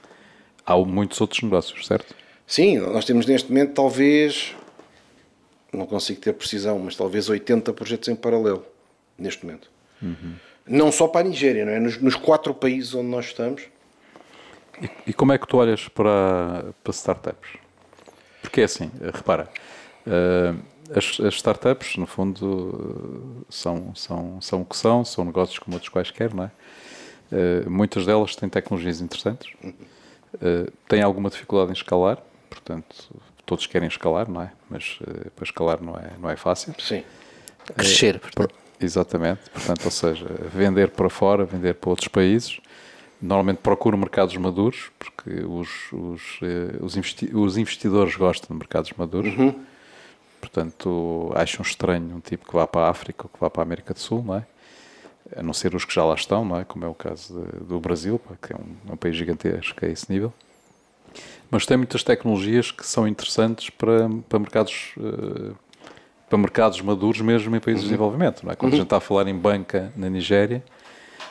[0.64, 2.14] há muitos outros negócios, certo?
[2.46, 4.54] Sim, nós temos neste momento talvez,
[5.76, 8.64] não consigo ter precisão, mas talvez 80 projetos em paralelo,
[9.18, 9.70] neste momento.
[10.66, 11.78] Não só para a Nigéria, não é?
[11.78, 13.62] Nos, nos quatro países onde nós estamos.
[14.80, 17.50] E, e como é que tu olhas para, para startups?
[18.42, 19.48] Porque é assim, repara,
[20.06, 20.54] eh,
[20.94, 25.90] as, as startups, no fundo, são, são, são o que são, são negócios como outros
[25.90, 26.50] quaisquer, não é?
[27.32, 29.52] Eh, muitas delas têm tecnologias interessantes,
[30.40, 33.10] eh, têm alguma dificuldade em escalar, portanto,
[33.46, 34.52] todos querem escalar, não é?
[34.68, 36.74] Mas eh, para escalar não é, não é fácil.
[36.78, 37.02] Sim.
[37.76, 38.18] Crescer.
[38.20, 38.54] portanto.
[38.78, 42.60] Exatamente, portanto, ou seja, vender para fora, vender para outros países.
[43.22, 48.92] Normalmente procuram mercados maduros, porque os, os, eh, os, investi- os investidores gostam de mercados
[48.96, 49.32] maduros.
[50.40, 53.64] Portanto, acham estranho um tipo que vá para a África ou que vá para a
[53.64, 54.46] América do Sul, não é?
[55.34, 56.64] A não ser os que já lá estão, não é?
[56.64, 59.88] Como é o caso de- do Brasil, que é um, é um país gigantesco a
[59.88, 60.32] esse nível.
[61.50, 65.52] Mas tem muitas tecnologias que são interessantes para, para mercados eh,
[66.28, 68.44] para mercados maduros mesmo em países de desenvolvimento.
[68.44, 68.56] Não é?
[68.56, 70.62] Quando a gente está a falar em banca na Nigéria,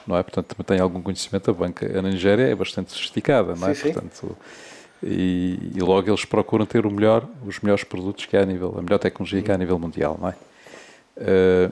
[0.08, 0.24] não é?
[0.24, 1.52] Portanto, também tem algum conhecimento.
[1.52, 3.74] A banca na Nigéria é bastante sofisticada, não é?
[3.74, 3.94] Sim, sim.
[3.94, 4.38] Portanto,
[5.04, 8.76] e, e logo eles procuram ter o melhor, os melhores produtos que há a nível,
[8.78, 10.36] a melhor tecnologia que há a nível mundial, não é?
[11.18, 11.70] Eh,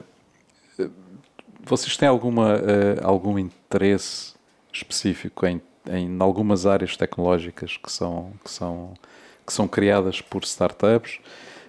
[1.64, 4.34] vocês têm alguma, eh, algum interesse
[4.72, 5.60] específico em,
[5.90, 8.94] em algumas áreas tecnológicas que são, que são,
[9.46, 11.18] que são criadas por startups?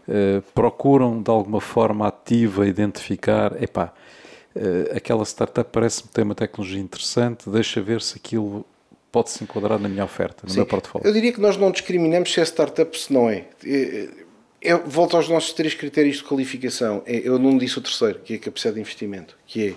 [0.08, 3.92] Eh, procuram de alguma forma ativa identificar, epá,
[4.56, 8.64] eh, aquela startup parece-me ter uma tecnologia interessante, deixa ver se aquilo
[9.12, 10.58] pode se enquadrar na minha oferta, no Sim.
[10.58, 11.08] meu portfólio.
[11.08, 13.46] Eu diria que nós não discriminamos se é startup se não é.
[13.66, 14.10] É-
[14.62, 17.02] é- volto aos nossos três critérios de qualificação.
[17.06, 19.74] Eu não disse o terceiro, que é a capacidade de investimento, que é,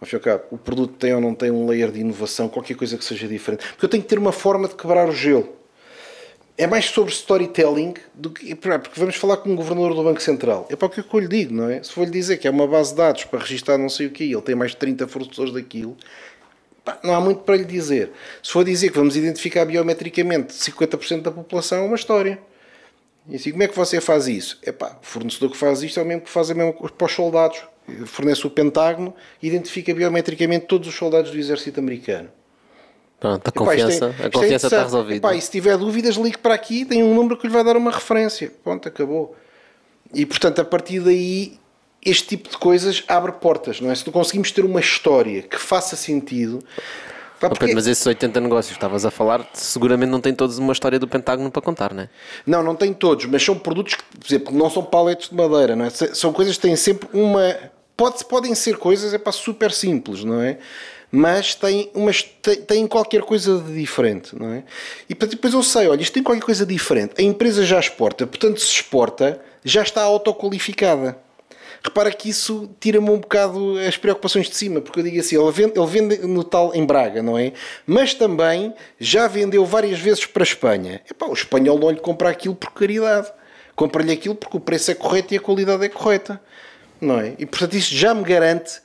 [0.00, 3.04] ao cabo, o produto tem ou não tem um layer de inovação, qualquer coisa que
[3.04, 3.66] seja diferente.
[3.68, 5.48] Porque eu tenho que ter uma forma de quebrar o gelo.
[6.56, 8.54] É mais sobre storytelling do que.
[8.54, 10.66] Porque vamos falar com o governador do Banco Central.
[10.70, 11.82] É para o que eu lhe digo, não é?
[11.82, 14.10] Se for lhe dizer que é uma base de dados para registrar não sei o
[14.10, 15.96] que, ele tem mais de 30 fornecedores daquilo,
[17.02, 18.10] não há muito para lhe dizer.
[18.42, 22.38] Se for dizer que vamos identificar biometricamente 50% da população, é uma história.
[23.28, 24.58] E assim, como é que você faz isso?
[24.62, 26.94] É pá, o fornecedor que faz isto é o mesmo que faz a mesma coisa
[26.94, 27.62] para os soldados.
[28.06, 32.28] Fornece o Pentágono e identifica biometricamente todos os soldados do exército americano.
[33.18, 35.16] Pronto, a Epá, isto é- confiança, isto é a confiança está resolvida.
[35.16, 37.76] Epá, e se tiver dúvidas, ligue para aqui, tem um número que lhe vai dar
[37.76, 38.50] uma referência.
[38.64, 39.36] Pronto, acabou.
[40.14, 41.58] E portanto, a partir daí,
[42.04, 43.94] este tipo de coisas abre portas, não é?
[43.94, 46.64] Se não conseguimos ter uma história que faça sentido.
[47.40, 50.72] Pá, porque- mas esses 80 negócios que estavas a falar, seguramente não têm todos uma
[50.72, 52.08] história do Pentágono para contar, não é?
[52.46, 55.74] Não, não tem todos, mas são produtos que, por exemplo, não são paletes de madeira,
[55.74, 55.90] não é?
[55.90, 57.56] São coisas que têm sempre uma.
[57.96, 60.58] Pode, podem ser coisas é para super simples, não é?
[61.12, 64.62] mas tem, umas, tem qualquer coisa de diferente, não é?
[65.08, 67.14] E depois eu sei, olha, isto tem qualquer coisa diferente.
[67.18, 71.18] A empresa já exporta, portanto, se exporta, já está autoqualificada.
[71.82, 75.50] Repara que isso tira-me um bocado as preocupações de cima, porque eu digo assim, ele
[75.50, 77.52] vende, ele vende no tal em Braga, não é?
[77.86, 81.00] Mas também já vendeu várias vezes para a Espanha.
[81.10, 83.32] Epá, o espanhol não lhe compra aquilo por caridade.
[83.74, 86.40] Compra-lhe aquilo porque o preço é correto e a qualidade é correta.
[87.00, 87.34] Não é?
[87.38, 88.80] E portanto isto já me garante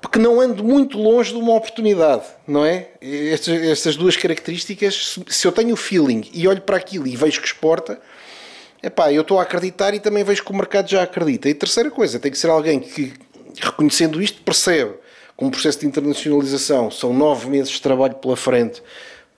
[0.00, 2.88] porque não ando muito longe de uma oportunidade, não é?
[3.00, 7.40] Estas, estas duas características, se eu tenho o feeling e olho para aquilo e vejo
[7.40, 8.00] que exporta,
[8.82, 11.48] epá, eu estou a acreditar e também vejo que o mercado já acredita.
[11.48, 13.12] E terceira coisa, tem que ser alguém que,
[13.60, 14.94] reconhecendo isto, percebe
[15.36, 18.82] que um processo de internacionalização são nove meses de trabalho pela frente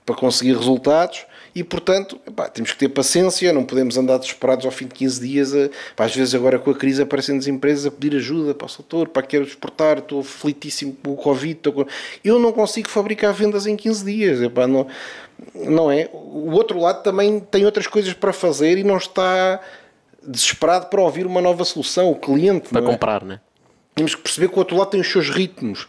[0.05, 1.25] para conseguir resultados
[1.55, 5.21] e, portanto, epá, temos que ter paciência, não podemos andar desesperados ao fim de 15
[5.21, 5.53] dias.
[5.53, 8.69] A, epá, às vezes, agora com a crise, aparecem-nos empresas a pedir ajuda para o
[8.69, 11.59] setor, para quero exportar, estou aflitíssimo com o Covid.
[11.71, 11.85] Com...
[12.23, 14.41] Eu não consigo fabricar vendas em 15 dias.
[14.41, 14.87] Epá, não,
[15.53, 16.09] não é?
[16.11, 19.59] O outro lado também tem outras coisas para fazer e não está
[20.25, 22.09] desesperado para ouvir uma nova solução.
[22.09, 22.69] O cliente.
[22.69, 22.85] Para é?
[22.85, 23.39] comprar, né?
[23.93, 25.87] Temos que perceber que o outro lado tem os seus ritmos.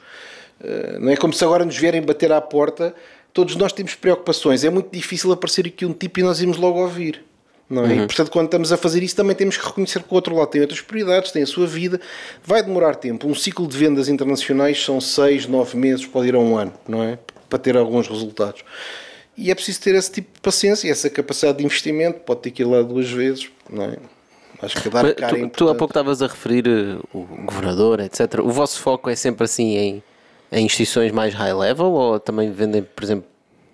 [0.62, 2.94] Eh, não é como se agora nos vierem bater à porta
[3.34, 4.64] todos nós temos preocupações.
[4.64, 7.22] É muito difícil aparecer aqui um tipo e nós irmos logo ouvir.
[7.68, 7.88] Não é?
[7.88, 8.04] Uhum.
[8.04, 10.48] E, portanto, quando estamos a fazer isso, também temos que reconhecer que o outro lado
[10.48, 12.00] tem outras prioridades, tem a sua vida,
[12.44, 13.26] vai demorar tempo.
[13.26, 17.02] Um ciclo de vendas internacionais são seis, nove meses, pode ir a um ano, não
[17.02, 17.18] é?
[17.48, 18.62] Para ter alguns resultados.
[19.36, 22.62] E é preciso ter esse tipo de paciência, essa capacidade de investimento, pode ter que
[22.62, 23.96] ir lá duas vezes, não é?
[24.62, 27.98] Acho que dar cara tu, é tu há pouco estavas a referir eh, o governador,
[28.00, 28.40] etc.
[28.40, 30.02] O vosso foco é sempre assim em
[30.54, 33.26] em instituições mais high level ou também vendem, por exemplo,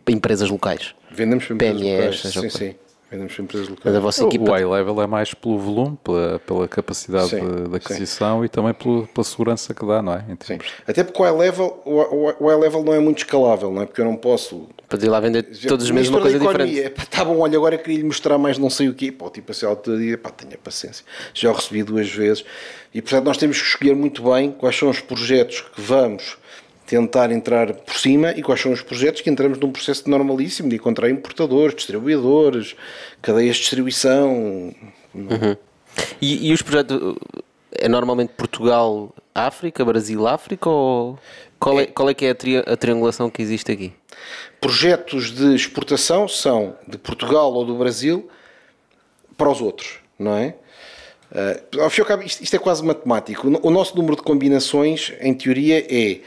[0.04, 0.94] para empresas locais?
[1.10, 2.32] Vendemos para empresas PMEs, locais.
[2.32, 2.74] Sim, sim.
[3.10, 3.96] Vendemos para empresas locais.
[3.96, 4.50] A vossa equipa...
[4.50, 8.46] O high level é mais pelo volume, pela, pela capacidade sim, de, de, aquisição sim.
[8.46, 10.24] e também pela, pela, segurança que dá, não é?
[10.40, 10.58] Sim.
[10.86, 13.86] Até porque o high level, o, o high level não é muito escalável, não é?
[13.86, 14.68] Porque eu não posso.
[14.88, 16.78] Para ir lá vender todos os meses uma coisa diferente.
[16.78, 19.12] Está tá bom, olha, agora queria lhe mostrar mais não sei o quê.
[19.12, 19.66] Pô, tipo assim,
[19.98, 21.04] dia, pá, tenha paciência.
[21.34, 22.44] Já o recebi duas vezes.
[22.94, 26.39] E portanto nós temos que escolher muito bem quais são os projetos que vamos
[26.90, 30.74] tentar entrar por cima e quais são os projetos que entramos num processo normalíssimo de
[30.74, 32.74] encontrar importadores, distribuidores,
[33.22, 34.74] cadeias de distribuição.
[35.14, 35.56] Uhum.
[36.20, 37.14] E, e, os projetos
[37.70, 41.16] é normalmente Portugal, África, Brasil, África ou
[41.60, 43.92] qual é, qual é que é a, tri a triangulação que existe aqui?
[44.60, 48.28] Projetos de exportação são de Portugal ou do Brasil
[49.36, 50.56] para os outros, não é?
[51.30, 53.46] Uh, ao fim e ao cabo, isto, isto é quase matemático.
[53.62, 56.20] O nosso número de combinações, em teoria, é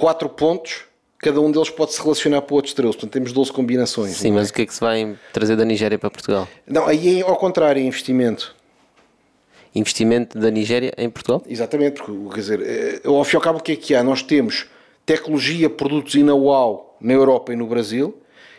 [0.00, 0.84] quatro pontos,
[1.18, 2.94] cada um deles pode se relacionar para outros 13.
[2.94, 4.16] Portanto, temos 12 combinações.
[4.16, 4.50] Sim, mas é?
[4.50, 6.48] o que é que se vai trazer da Nigéria para Portugal?
[6.66, 8.56] Não, aí é ao contrário, é investimento.
[9.74, 11.44] Investimento da Nigéria em Portugal?
[11.46, 14.02] Exatamente, porque quer dizer, eh, ao fim e ao cabo, o que é que há?
[14.02, 14.66] Nós temos
[15.06, 18.16] tecnologia, produtos e know-how na Europa e no Brasil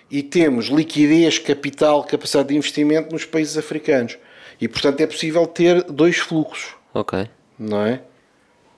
[0.09, 4.17] e temos liquidez, capital, capacidade de investimento nos países africanos.
[4.59, 6.75] E portanto é possível ter dois fluxos.
[6.93, 7.27] Ok.
[7.57, 8.01] Não é?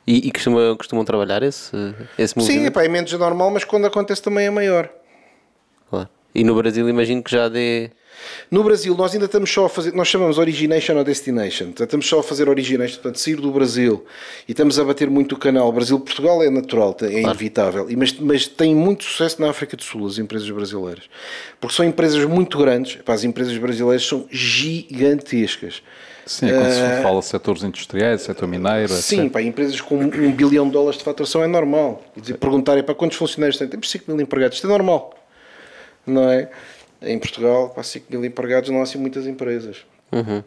[0.06, 1.76] E, e costumam, costumam trabalhar esse,
[2.18, 2.60] esse movimento?
[2.62, 4.90] Sim, epá, é menos normal, mas quando acontece também é maior.
[5.90, 6.10] Claro.
[6.36, 7.92] E no Brasil imagino que já dê...
[8.50, 12.08] No Brasil nós ainda estamos só a fazer, nós chamamos Origination ou Destination, portanto, estamos
[12.08, 14.06] só a fazer Origination, portanto sair do Brasil
[14.48, 17.20] e estamos a bater muito o canal Brasil-Portugal é natural, é claro.
[17.20, 21.06] inevitável, mas, mas tem muito sucesso na África do Sul as empresas brasileiras,
[21.60, 25.82] porque são empresas muito grandes, as empresas brasileiras são gigantescas
[26.26, 29.98] Sim, é quando se eh, fala de setores industriais, setor mineiro, Sim, para empresas com
[29.98, 32.02] um bilhão de dólares de faturação é normal.
[32.16, 35.14] Dizer, perguntarem para quantos funcionários têm, temos 5 mil empregados, isto é normal.
[36.06, 36.50] Não é?
[37.02, 39.78] Em Portugal, para 5 mil empregados não há assim muitas empresas.
[40.12, 40.40] Uhum.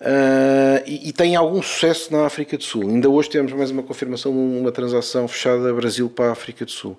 [0.00, 2.82] Uh, e, e, tem algum sucesso na África do Sul.
[2.82, 6.70] Ainda hoje temos mais uma confirmação de uma transação fechada Brasil para a África do
[6.70, 6.96] Sul.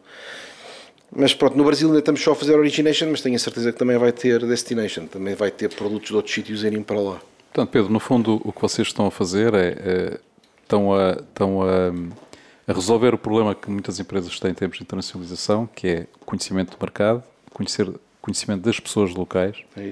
[1.12, 3.80] Mas pronto, no Brasil ainda estamos só a fazer origination, mas tenho a certeza que
[3.80, 7.22] também vai ter destination, também vai ter produtos de outros sítios irem para lá.
[7.52, 10.20] Portanto, Pedro, no fundo, o que vocês estão a fazer é, é
[10.62, 14.84] estão, a, estão a, a, resolver o problema que muitas empresas têm em termos de
[14.84, 17.92] internacionalização, que é conhecimento do mercado, conhecer,
[18.22, 19.92] conhecimento das pessoas locais é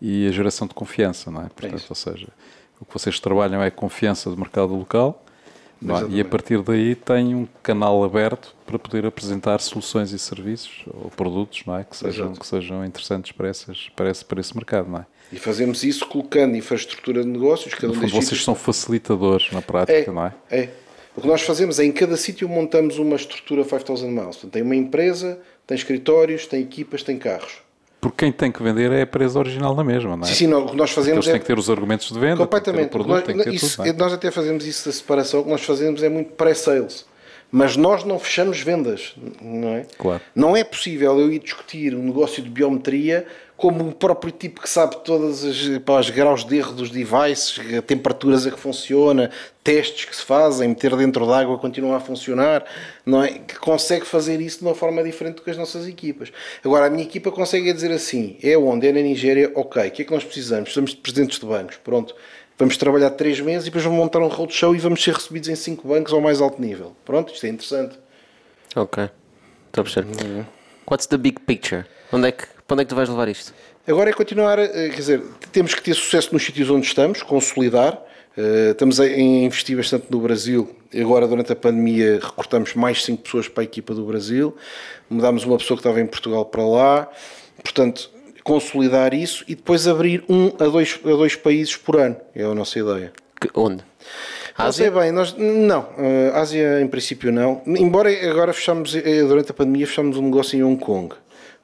[0.00, 1.46] e a geração de confiança, não é?
[1.46, 2.28] é Portanto, é ou seja,
[2.80, 5.22] o que vocês trabalham é a confiança do mercado local
[5.82, 6.10] é?
[6.10, 11.10] e a partir daí têm um canal aberto para poder apresentar soluções e serviços ou
[11.10, 11.84] produtos não é?
[11.84, 14.88] que, sejam, que sejam interessantes para, essas, para, esse, para esse mercado.
[14.88, 15.06] Não é?
[15.32, 17.74] E fazemos isso colocando infraestrutura de negócios.
[17.74, 20.34] Cada um vocês são facilitadores na prática, é, não é?
[20.50, 20.68] É.
[21.16, 24.36] O que nós fazemos é em cada sítio montamos uma estrutura 5000 miles.
[24.36, 27.58] Portanto, tem uma empresa, tem escritórios, tem equipas, tem carros.
[28.00, 30.26] Porque quem tem que vender é a empresa original na mesma, não é?
[30.26, 31.32] Sim, sim, não, o que nós fazemos Porque eles é...
[31.32, 32.88] têm que ter os argumentos de venda, completamente.
[32.88, 33.92] Produto, nós, isso, tudo, é?
[33.92, 37.04] Nós até fazemos isso da separação, o que nós fazemos é muito pré-sales.
[37.52, 39.86] Mas nós não fechamos vendas, não é?
[39.98, 40.22] Claro.
[40.34, 43.26] Não é possível eu ir discutir um negócio de biometria
[43.60, 47.60] como o próprio tipo que sabe todas as, pá, os graus de erro dos devices,
[47.86, 49.30] temperaturas a que funciona,
[49.62, 52.64] testes que se fazem, meter dentro d'água continua a funcionar,
[53.04, 53.32] não é?
[53.32, 56.32] Que consegue fazer isso de uma forma diferente do que as nossas equipas.
[56.64, 58.88] Agora, a minha equipa consegue dizer assim: é onde?
[58.88, 59.52] É na Nigéria?
[59.54, 59.86] Ok.
[59.86, 60.62] O que é que nós precisamos?
[60.64, 61.76] Precisamos de presidentes de bancos.
[61.76, 62.14] Pronto.
[62.58, 65.54] Vamos trabalhar três meses e depois vamos montar um roadshow e vamos ser recebidos em
[65.54, 66.96] cinco bancos ao mais alto nível.
[67.04, 67.98] Pronto, isto é interessante.
[68.74, 69.08] Ok.
[69.66, 70.46] Estou a perceber.
[70.90, 71.84] What's the big picture?
[72.12, 73.52] Onde é que, para onde é que tu vais levar isto?
[73.86, 78.00] Agora é continuar, eh, quer dizer, temos que ter sucesso nos sítios onde estamos, consolidar.
[78.36, 80.70] Eh, Estamos a investir bastante no Brasil.
[80.94, 84.56] Agora, durante a pandemia, recrutamos mais 5 pessoas para a equipa do Brasil.
[85.10, 87.08] Mudámos uma pessoa que estava em Portugal para lá.
[87.62, 88.08] Portanto,
[88.44, 92.16] consolidar isso e depois abrir um a dois, a dois países por ano.
[92.34, 93.12] É a nossa ideia.
[93.40, 93.82] Que- onde?
[94.56, 97.62] Não sei bem, nós, não, eh, Ásia em princípio não.
[97.66, 98.92] Embora agora fechamos,
[99.26, 101.14] durante a pandemia, fechamos um negócio em Hong Kong.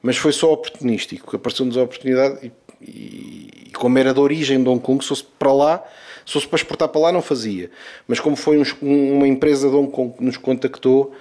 [0.07, 2.51] Mas foi só oportunístico, apareceu-nos a oportunidade e,
[2.81, 5.83] e- e como era de origem de Hong Kong, se fosse para lá,
[6.25, 7.69] se fosse para exportar para lá, não fazia.
[8.07, 11.13] Mas como foi um- uma empresa de Hong Kong que nos contactou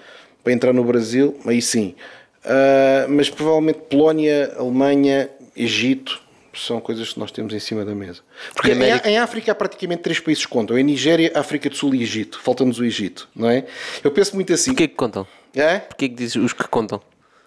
[0.45, 1.97] para entrar no Brasil, aí sim.
[2.45, 6.23] Ah, mas provavelmente Polónia, Alemanha, Egito
[6.55, 8.21] são coisas que nós temos em cima da mesa.
[8.55, 9.09] Porque América?
[9.09, 12.03] em, em África há praticamente três países que contam: é Nigéria, África do Sul e
[12.05, 12.39] Egito.
[12.41, 13.65] Falta-nos o Egito, não é?
[14.05, 14.71] Eu penso muito assim.
[14.71, 15.27] Porquê que contam?
[15.55, 15.79] É?
[15.81, 17.01] Porquê que dizes os que contam?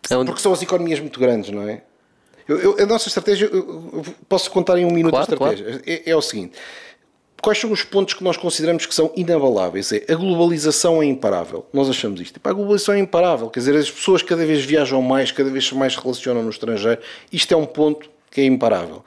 [0.09, 0.27] É onde...
[0.27, 1.81] Porque são as economias muito grandes, não é?
[2.47, 5.81] Eu- eu- a nossa estratégia, eu- posso contar em um minuto Claro, a estratégia.
[5.85, 6.53] É, é o seguinte:
[7.41, 9.91] quais são os pontos que nós consideramos que são inabaláveis?
[9.91, 11.65] É a globalização é imparável.
[11.71, 12.37] Nós achamos isto.
[12.37, 13.49] Epá, a globalização é imparável.
[13.51, 16.99] Quer dizer, as pessoas cada vez viajam mais, cada vez mais se relacionam no estrangeiro.
[17.31, 19.05] Isto é um ponto que é imparável.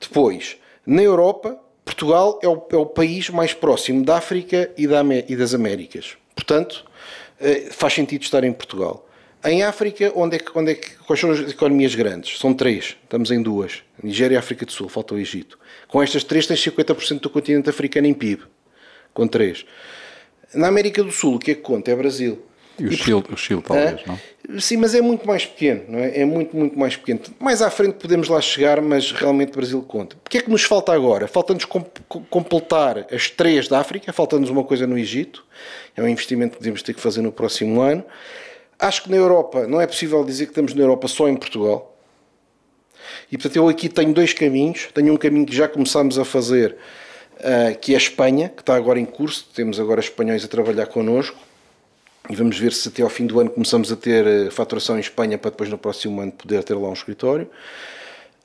[0.00, 5.02] Depois, na Europa, Portugal é o, é o país mais próximo da África e, da
[5.28, 6.16] e das Américas.
[6.34, 6.84] Portanto,
[7.40, 9.06] eh, faz sentido estar em Portugal.
[9.44, 12.38] Em África, onde é que, onde é que, quais são as economias grandes?
[12.38, 15.58] São três, estamos em duas: Nigéria e África do Sul, falta o Egito.
[15.86, 18.42] Com estas três, tens 50% do continente africano em PIB.
[19.12, 19.64] Com três.
[20.54, 21.90] Na América do Sul, o que é que conta?
[21.90, 22.42] É Brasil.
[22.78, 24.18] E o E Chile, o Chile talvez, Hã?
[24.48, 24.60] não?
[24.60, 26.20] Sim, mas é muito mais pequeno, não é?
[26.20, 27.20] É muito, muito mais pequeno.
[27.38, 30.16] Mais à frente podemos lá chegar, mas realmente o Brasil conta.
[30.16, 31.28] O que é que nos falta agora?
[31.28, 35.44] Falta-nos com- com- completar as três da África, falta-nos uma coisa no Egito,
[35.96, 38.04] é um investimento que devemos ter que fazer no próximo ano.
[38.78, 41.94] Acho que na Europa, não é possível dizer que estamos na Europa só em Portugal.
[43.30, 44.88] E portanto eu aqui tenho dois caminhos.
[44.92, 46.76] Tenho um caminho que já começámos a fazer,
[47.40, 49.48] ah, que é a Espanha, que está agora em curso.
[49.54, 51.36] Temos agora espanhóis a trabalhar connosco.
[52.28, 55.00] E vamos ver se até ao fim do ano começamos a ter eh, faturação em
[55.00, 57.50] Espanha para depois no próximo ano poder ter lá um escritório.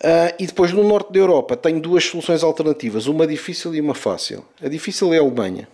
[0.03, 3.95] Ah, e depois no norte da Europa tenho duas soluções alternativas, uma difícil e uma
[3.95, 4.43] fácil.
[4.61, 5.67] A difícil é a Alemanha.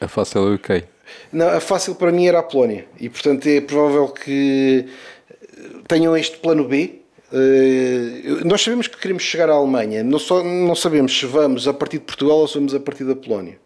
[0.00, 0.84] A fácil é o UK.
[1.32, 2.86] Não, a fácil para mim era a Polónia.
[2.98, 4.86] E portanto é provável que
[5.88, 6.96] tenham este plano B.
[7.32, 11.72] Eh, nós sabemos que queremos chegar à Alemanha, não, só, não sabemos se vamos a
[11.72, 13.58] partir de Portugal ou se vamos a partir da Polónia.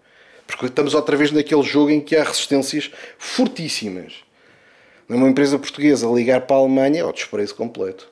[0.46, 4.12] Porque estamos outra vez naquele jogo em que há resistências fortíssimas.
[5.08, 8.08] Numa empresa portuguesa ligar para a Alemanha é o desprezo completo.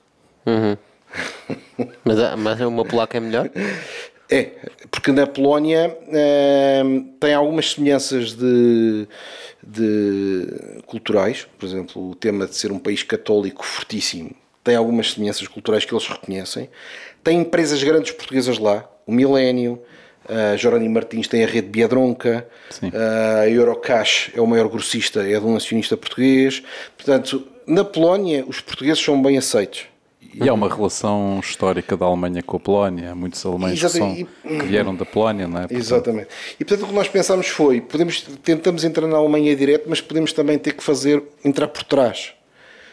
[2.05, 3.51] Mas, a- mas uma polaca é melhor?
[4.33, 4.53] É,
[4.91, 9.07] porque na Polónia ehm, tem algumas semelhanças de,
[9.63, 15.47] de culturais, por exemplo, o tema de ser um país católico fortíssimo tem algumas semelhanças
[15.49, 16.71] culturais que eles reconhecem.
[17.23, 19.83] Tem empresas grandes portuguesas lá, o Milênio,
[20.29, 22.93] a Jerónimo Martins tem a rede Biedronca, Sim.
[22.95, 26.63] a Eurocash é o maior grossista, é de um acionista português.
[26.97, 29.87] Portanto, na Polónia os portugueses são bem aceitos.
[30.35, 33.13] E há uma relação histórica da Alemanha com a Polónia.
[33.13, 35.61] Há muitos alemães que, são, que vieram da Polónia, não é?
[35.63, 36.29] Portanto, Exatamente.
[36.59, 40.33] E portanto o que nós pensámos foi, podemos, tentamos entrar na Alemanha direto, mas podemos
[40.33, 42.33] também ter que fazer, entrar por trás.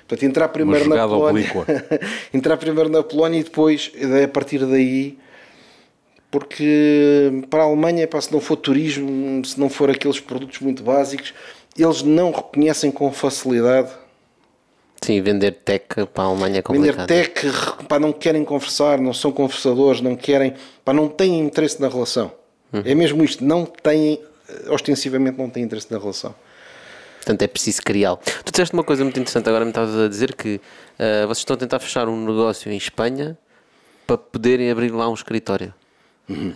[0.07, 1.51] Portanto, entrar primeiro na Polónia.
[2.33, 3.91] entrar primeiro na Polónia e depois,
[4.23, 5.17] a partir daí,
[6.31, 10.83] porque para a Alemanha, pá, se não for turismo, se não for aqueles produtos muito
[10.83, 11.33] básicos,
[11.77, 13.91] eles não reconhecem com facilidade
[15.01, 17.07] Sim, vender tech para a Alemanha é Vender complicado.
[17.07, 17.31] tech,
[17.87, 22.31] pá, não querem conversar, não são conversadores, não querem, pá, não têm interesse na relação.
[22.85, 26.35] É mesmo isto, não têm, eh, ostensivamente não têm interesse na relação.
[27.17, 28.19] Portanto, é preciso criá-lo.
[28.45, 30.61] Tu disseste uma coisa muito interessante, agora me estavas a dizer que
[30.99, 33.37] ah, vocês estão a tentar fechar um negócio em Espanha
[34.05, 35.73] para poderem abrir lá um escritório.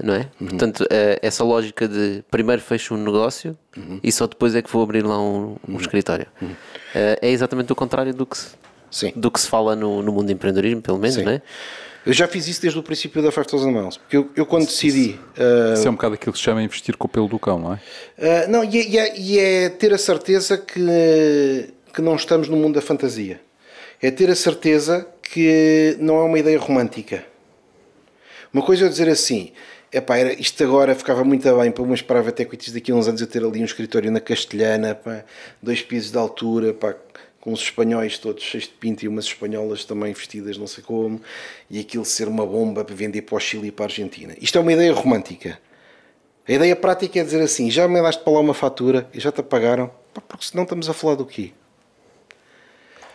[0.04, 0.28] Não é?
[0.38, 3.58] Portanto, ah, essa lógica de primeiro fecho um negócio
[4.04, 6.28] e só depois é que vou abrir lá um, um escritório.
[6.96, 8.50] Ah, é exatamente o contrário do que se,
[8.92, 9.12] Sim.
[9.16, 11.24] do que se fala no, no mundo do empreendedorismo, pelo menos, Sim.
[11.24, 11.42] não é?
[12.06, 13.96] Eu já fiz isso desde o princípio da 5000 Miles.
[13.96, 15.18] Porque eu, eu quando decidi.
[15.38, 17.58] Uh, Isso é um bocado aquilo que se chama investir com o pelo do cão,
[17.58, 17.78] não é?
[18.46, 22.50] uh, não, e é, e é- e é ter a certeza que, que não estamos
[22.50, 23.40] no mundo da fantasia.
[24.02, 27.24] É ter a certeza que não é uma ideia romântica.
[28.54, 29.52] Uma coisa é eu dizer assim,
[29.92, 33.20] epá, era, isto agora ficava muito bem para umas private equities daqui a uns anos
[33.20, 35.26] eu ter ali um escritório na Castelhana, pá,
[35.60, 36.96] dois pisos de altura, pá,
[37.42, 41.20] com os espanhóis todos cheios de pinto e umas espanholas também vestidas não sei como,
[41.68, 44.36] e aquilo ser uma bomba para vender para o Chile e para a Argentina.
[44.40, 45.60] Isto é uma ideia romântica.
[46.48, 49.32] A ideia prática é dizer assim, já me daste para lá uma fatura e já
[49.32, 51.54] te pagaram, pá, porque senão estamos a falar do quê?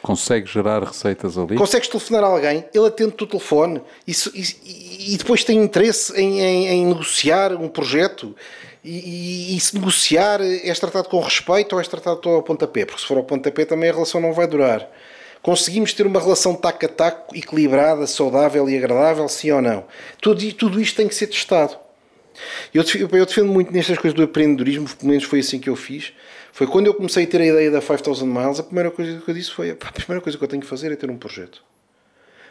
[0.02, 1.56] Consegue gerar receitas ali?
[1.56, 6.40] Consegues telefonar a alguém, ele atende-te o telefone e, e- e depois tem interesse em,
[6.40, 8.34] em- em negociar um projeto.
[8.84, 12.84] E, e- se negociar, és tratado com respeito ou és tratado ao pontapé?
[12.86, 14.88] Porque se for ao pontapé também a relação não vai durar.
[15.42, 19.84] Conseguimos ter uma relação taco a taco, equilibrada, saudável e agradável, sim ou não?
[20.20, 21.76] Tudo, tudo isto tem que ser testado.
[22.72, 26.12] Eu eu defendo muito nestas coisas do empreendedorismo, pelo menos foi assim que eu fiz.
[26.58, 29.30] Foi quando eu comecei a ter a ideia da 5000 Miles, a primeira coisa que
[29.30, 31.16] eu disse foi: "Epá, a primeira coisa que eu tenho que fazer é ter um
[31.16, 31.62] projeto.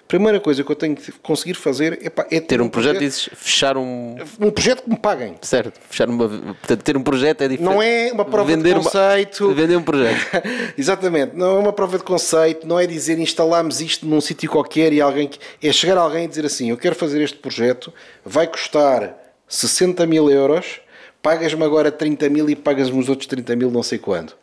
[0.01, 2.99] A primeira coisa que eu tenho que conseguir fazer epá, é ter, Ter um projeto,
[2.99, 4.15] dizes fechar um.
[4.39, 5.35] um projeto que me paguem.
[5.41, 6.29] Certo, fechar uma.
[6.29, 7.69] Portanto, ter um projeto é diferente.
[7.69, 9.53] Não é uma prova Vender de uma- conceito.
[9.53, 10.17] Vender um projeto.
[10.77, 14.93] Exatamente, não é uma prova de conceito, não é dizer instalámos isto num sítio qualquer
[14.93, 17.93] e alguém que- é chegar alguém e dizer assim: Eu quero fazer este projeto,
[18.23, 19.13] vai custar
[19.49, 20.79] 60 mil euros,
[21.27, 24.33] pagas-me agora 30 mil e pagas-me os outros 30 mil, não sei quando.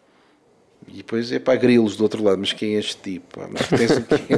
[0.86, 3.40] E depois é para grilos do outro lado, mas quem é este tipo?
[3.50, 4.34] Mas tens o quê?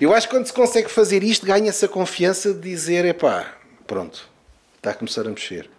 [0.04, 3.46] Eu acho que quando se consegue fazer isto, ganha-se a confiança de dizer: epá,
[3.86, 4.28] pronto,
[4.76, 5.70] está a começar a mexer.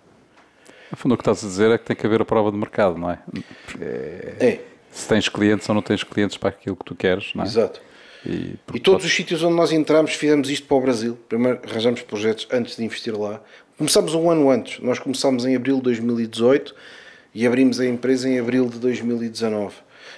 [0.89, 2.57] No fundo, o que estás a dizer é que tem que haver a prova de
[2.57, 3.19] mercado, não é?
[3.65, 7.43] Porque É, se tens clientes ou não tens clientes para aquilo que tu queres, não
[7.43, 7.47] é?
[7.47, 7.81] exato.
[8.25, 11.17] E, E todos os sítios onde nós entramos fizemos isto para o Brasil.
[11.27, 13.41] Primeiro arranjamos projetos antes de investir lá.
[13.81, 14.79] Começámos um ano antes.
[14.79, 16.75] Nós começámos em abril de 2018
[17.33, 19.73] e abrimos a empresa em abril de 2019.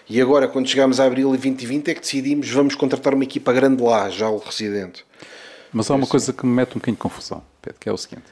[0.09, 3.53] E agora, quando chegámos a abril de 2020, é que decidimos vamos contratar uma equipa
[3.53, 5.05] grande lá, já o residente.
[5.71, 7.97] Mas há uma coisa que me mete um bocadinho de confusão, Pedro, que é o
[7.97, 8.25] seguinte.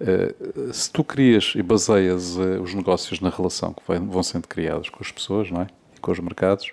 [0.00, 0.34] Eh,
[0.72, 4.88] se tu crias e baseias eh, os negócios na relação que vai- vão sendo criados
[4.90, 5.68] com as pessoas não é?
[5.96, 6.72] e com os mercados,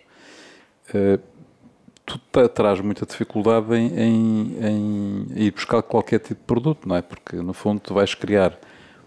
[0.95, 1.19] eh,
[2.05, 6.95] tu te- terás muita dificuldade em, em- em ir buscar qualquer tipo de produto, não
[6.95, 7.01] é?
[7.01, 8.57] Porque no fundo tu vais criar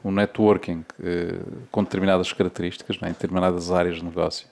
[0.04, 1.34] um networking eh,
[1.70, 3.10] com determinadas características, não é?
[3.10, 4.46] em determinadas áreas de negócio.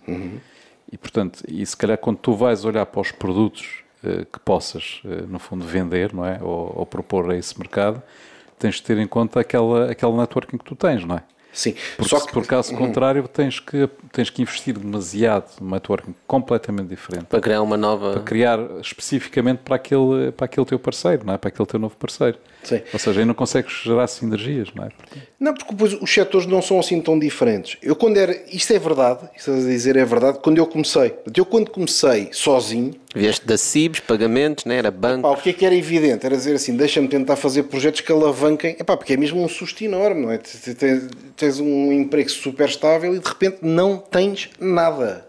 [0.92, 5.00] E portanto, e se calhar quando tu vais olhar para os produtos eh, que possas,
[5.04, 6.38] eh, no fundo, vender, não é?
[6.42, 8.02] Ou, ou propor a esse mercado,
[8.58, 11.22] tens de ter em conta aquela, aquele networking que tu tens, não é?
[11.54, 16.14] Sim, Porque só que por caso contrário tens que, tens que investir demasiado num networking
[16.26, 18.14] completamente diferente Para criar uma nova.
[18.14, 21.38] para criar especificamente para aquele, para aquele teu parceiro, não é?
[21.38, 22.36] Para aquele teu novo parceiro.
[22.64, 22.80] Sim.
[22.92, 24.88] Ou seja, aí não consegues gerar sinergias, não é?
[25.38, 27.76] Não, porque depois os setores não são assim tão diferentes.
[27.82, 31.14] Eu quando era, isto é verdade, isto a dizer é verdade, quando eu comecei.
[31.36, 34.76] Eu quando comecei sozinho, Vieste da CIBS, pagamentos, né?
[34.76, 35.28] era banco.
[35.28, 36.26] O que é que era evidente?
[36.26, 39.84] Era dizer assim, deixa-me tentar fazer projetos que alavanquem, Epá, porque é mesmo um susto
[39.84, 40.38] enorme, não é?
[40.38, 45.28] Te- te- te- Tens um emprego super estável e de repente não tens nada.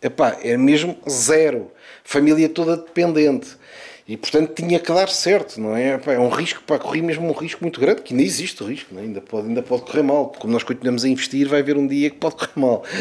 [0.00, 1.70] Epá, é mesmo zero.
[2.02, 3.48] Família toda dependente.
[4.06, 6.00] E portanto tinha que dar certo, não é?
[6.06, 8.96] É um risco, pá, corri mesmo um risco muito grande, que ainda existe o risco,
[8.98, 9.02] é?
[9.02, 10.32] ainda, pode, ainda pode correr mal.
[10.38, 12.82] Como nós continuamos a investir, vai haver um dia que pode correr mal.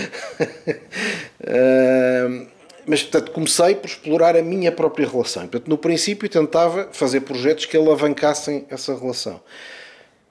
[1.43, 2.47] Ahm,
[2.85, 5.43] mas portanto comecei por explorar a minha própria relação.
[5.43, 9.41] Portanto, no princípio tentava fazer projetos que alavancassem essa relação.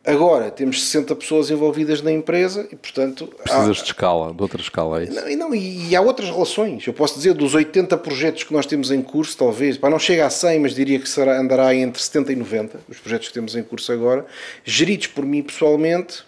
[0.04, 4.60] Agora temos 60 pessoas envolvidas na empresa e portanto há- Precisas de escala, de outra
[4.60, 5.12] escala, é isso?
[5.14, 6.86] não, e, não, e há outras relações.
[6.86, 10.24] Eu posso dizer, dos 80 projetos que nós temos em curso, talvez, pá, não chega
[10.24, 13.54] a 100, mas diria que será, andará entre 70 e 90, os projetos que temos
[13.54, 14.24] em curso agora,
[14.64, 16.24] geridos por mim pessoalmente,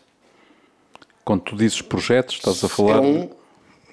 [1.24, 3.00] Quando tu dizes projetos, estás a é falar.
[3.00, 3.30] um,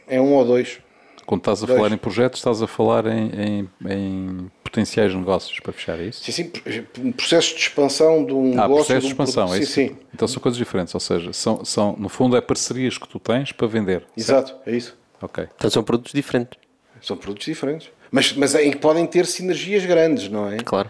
[0.08, 0.80] é um ou dois.
[1.26, 1.78] Quando estás a Dois.
[1.78, 6.24] falar em projetos, estás a falar em, em- em potenciais negócios para fechar, é isso?
[6.24, 6.52] Sim, sim,
[7.00, 8.76] um processo de expansão de um Ah, negócio.
[8.86, 9.60] processo de um expansão, produto.
[9.60, 9.74] é isso?
[9.74, 13.08] Sim, sim, Então são coisas diferentes, ou seja, são, são, no fundo é parcerias que
[13.08, 14.06] tu tens para vender.
[14.16, 14.98] exato, é isso.
[15.22, 15.48] Ok.
[15.56, 16.58] Então são produtos diferentes,
[17.02, 17.90] São produtos diferentes.
[18.12, 20.58] Mas, mas em que podem ter sinergias grandes, não é?
[20.58, 20.90] claro.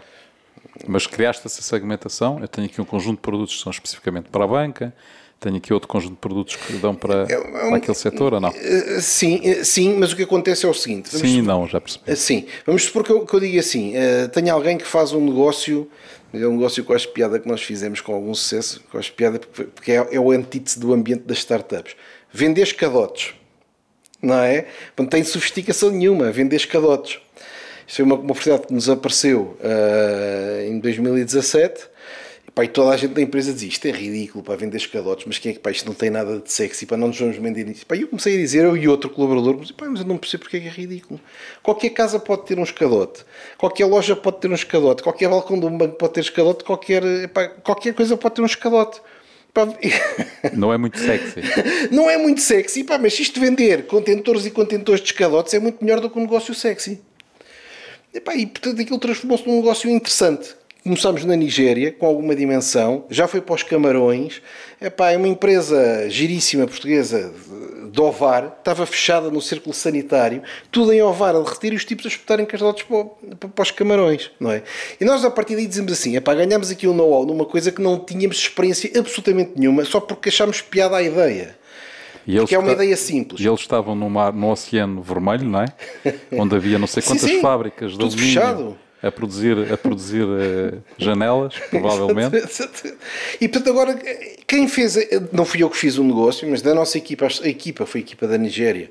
[0.86, 2.38] Mas criaste essa segmentação.
[2.40, 4.94] Eu tenho aqui um conjunto de produtos que são especificamente para a banca,
[5.40, 8.50] tenho aqui outro conjunto de produtos que dão para, para aquele setor ou não?
[8.50, 11.08] Eh, Sim, eh, sim, mas o que acontece é o seguinte.
[11.08, 12.14] Sim e não, já percebi.
[12.14, 15.24] Sim, vamos supor que eu, que eu diga assim: eh, tenho alguém que faz um
[15.24, 15.88] negócio,
[16.32, 19.38] é um negócio com a piada que nós fizemos com algum sucesso, com a piada,
[19.38, 21.96] porque é, é o antítese do ambiente das startups.
[22.30, 23.34] Vender escadotes,
[24.22, 24.66] não é?
[24.96, 27.18] Não tem sofisticação nenhuma, vender escadotes.
[27.86, 31.88] Isto foi uma, uma oportunidade que nos apareceu uh, em 2017
[32.54, 35.38] Pá, e toda a gente da empresa diz isto é ridículo para vender escadotes, mas
[35.38, 37.68] quem é que pá, isto não tem nada de sexy, para não nos vamos vender
[37.68, 37.86] isso.
[37.86, 40.44] Pá, eu comecei a dizer, eu e outro colaborador, mas, pá, mas eu não percebo
[40.44, 41.20] porque é que é ridículo.
[41.62, 43.24] Qualquer casa pode ter um escadote,
[43.56, 47.28] qualquer loja pode ter um escadote, qualquer balcão de um banco pode ter escadote, qualquer,
[47.28, 49.00] pá, qualquer coisa pode ter um escadote.
[50.54, 51.40] Não é muito sexy.
[51.90, 55.84] não é muito sexy, pá, mas isto vender contentores e contentores de escadotes é muito
[55.84, 57.00] melhor do que um negócio sexy.
[58.14, 63.04] E, pá, e portanto aquilo transformou-se num negócio interessante Começámos na Nigéria, com alguma dimensão,
[63.10, 64.40] já foi para os Camarões.
[64.80, 67.30] Epá, é uma empresa giríssima portuguesa
[67.92, 72.06] de Ovar, estava fechada no círculo sanitário, tudo em Ovar, a derreter e os tipos
[72.06, 74.62] a espetarem casados para, para os Camarões, não é?
[74.98, 77.70] E nós a partir daí dizemos assim: epá, ganhamos aqui o um know-how numa coisa
[77.70, 81.58] que não tínhamos experiência absolutamente nenhuma, só porque achámos piada à ideia.
[82.26, 83.40] E porque é uma ideia simples.
[83.40, 85.66] E eles estavam no, mar, no Oceano Vermelho, não é?
[86.32, 87.40] Onde havia não sei quantas sim, sim.
[87.40, 88.34] fábricas de Tudo alumínio.
[88.34, 92.36] fechado a produzir, a produzir uh, janelas, provavelmente.
[93.40, 93.98] e portanto, agora,
[94.46, 94.96] quem fez,
[95.32, 98.04] não fui eu que fiz o negócio, mas da nossa equipa, a equipa foi a
[98.04, 98.90] equipa da Nigéria.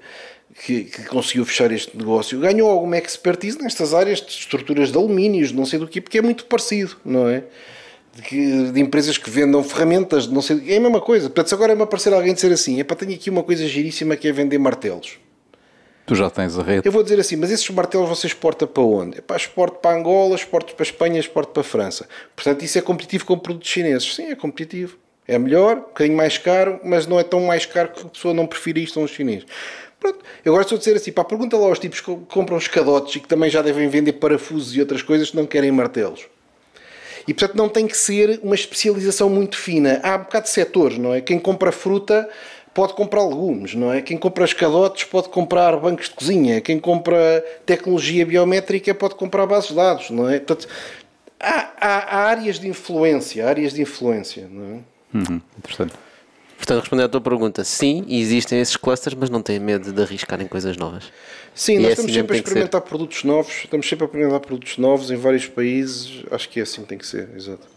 [0.66, 5.51] Que, que, conseguiu fechar este negócio, ganhou alguma expertise nestas áreas de estruturas de alumínios,
[5.51, 7.43] não sei do que, porque é muito parecido, não é?
[8.16, 11.30] De, que, de, empresas que vendam ferramentas, não sei, é a mesma coisa.
[11.30, 14.18] Portanto, se agora me aparecer alguém dizer assim, é para tenho aqui uma coisa giríssima
[14.18, 15.20] que é vender martelos.
[16.10, 16.88] Tu já tens a rede.
[16.88, 19.20] Eu vou dizer assim, mas esses martelos você exporta para onde?
[19.20, 22.10] É para exporto para Angola, exporto para Espanha, exporto para França.
[22.36, 24.16] Portanto, isso é competitivo com produtos chineses.
[24.16, 24.97] Sim, é competitivo.
[25.28, 28.34] É melhor, um bocadinho mais caro, mas não é tão mais caro que a pessoa
[28.34, 29.45] não prefira isto a um chinês.
[29.99, 30.18] Pronto.
[30.43, 33.28] Eu estou a dizer assim, pá, pergunta lá aos tipos que compram escadotes e que
[33.28, 36.26] também já devem vender parafusos e outras coisas que não querem martelos.
[37.28, 39.99] E portanto não tem que ser uma especialização muito fina.
[40.01, 41.22] Há um bocado de setores, não é?
[41.22, 42.28] Quem compra fruta
[42.80, 44.02] pode comprar legumes, não é?
[44.02, 49.72] Quem compra escadotes pode comprar bancos de cozinha, quem compra tecnologia biométrica pode comprar bases
[49.72, 50.40] de dados, não é?
[50.40, 50.66] Portanto,
[51.38, 54.80] há, há, há áreas de influência, áreas de influência, não é?
[55.14, 55.94] Uhum, interessante.
[56.56, 60.42] Portanto, respondendo à tua pergunta, sim, existem esses clusters, mas não têm medo de arriscar
[60.42, 61.12] em coisas novas.
[61.54, 64.40] Sim, e nós é estamos assim sempre a experimentar produtos novos, estamos sempre a experimentar
[64.40, 67.68] produtos novos em vários países, acho que é assim que tem que ser, exato.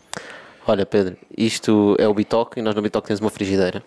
[0.64, 3.82] Olha, Pedro, isto é o Bitoc e nós no Bitoc temos uma frigideira.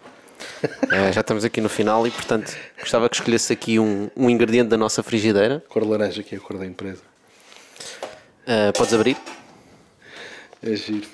[0.64, 4.70] Uh, já estamos aqui no final e, portanto, gostava que escolhesse aqui um, um ingrediente
[4.70, 5.64] da nossa frigideira.
[5.70, 7.02] Cor laranja, que é a cor da empresa.
[8.44, 9.18] Uh, podes abrir?
[10.62, 11.08] É giro.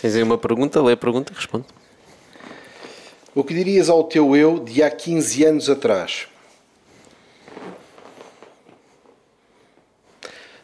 [0.00, 1.66] Tens aí uma pergunta, lê a pergunta e responde.
[3.34, 6.28] O que dirias ao teu eu de há 15 anos atrás?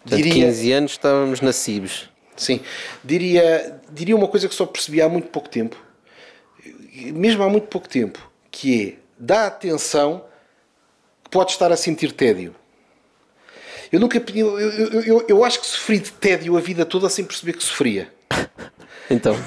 [0.02, 0.46] Portanto, diria...
[0.46, 2.08] 15 anos estávamos na Cibes.
[2.36, 2.60] Sim.
[3.04, 5.76] Diria, diria uma coisa que só percebi há muito pouco tempo
[7.06, 10.24] mesmo há muito pouco tempo, que é dá atenção
[11.22, 12.54] que pode estar a sentir tédio.
[13.92, 17.08] Eu nunca pedi, eu, eu, eu, eu acho que sofri de tédio a vida toda
[17.08, 18.12] sem perceber que sofria.
[19.12, 19.34] Então.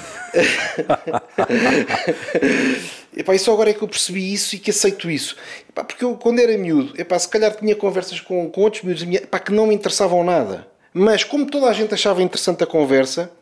[3.16, 5.38] epá, e só agora é que eu percebi isso e que aceito isso.
[5.70, 9.02] Epá, porque eu, quando era miúdo, epá, se calhar tinha conversas com, com outros miúdos
[9.02, 10.68] epá, que não me interessavam nada.
[10.92, 13.32] Mas como toda a gente achava interessante a conversa,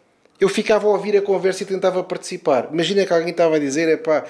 [0.43, 2.69] eu ficava a ouvir a conversa e tentava participar.
[2.73, 4.25] Imagina que alguém estava a dizer, é pá,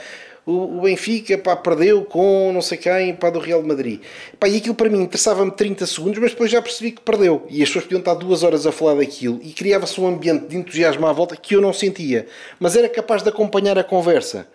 [0.45, 4.01] o, Benfica pá, perdeu com não sei quem pá, do Real Madrid.
[4.39, 7.47] Pá, e aquilo para mim interessava-me 30 segundos, mas depois já percebi que perdeu.
[7.49, 10.57] E as pessoas podiam estar duas horas a falar daquilo e criava-se um ambiente de
[10.57, 12.27] entusiasmo à volta que eu não sentia,
[12.59, 14.47] mas era capaz de acompanhar a conversa.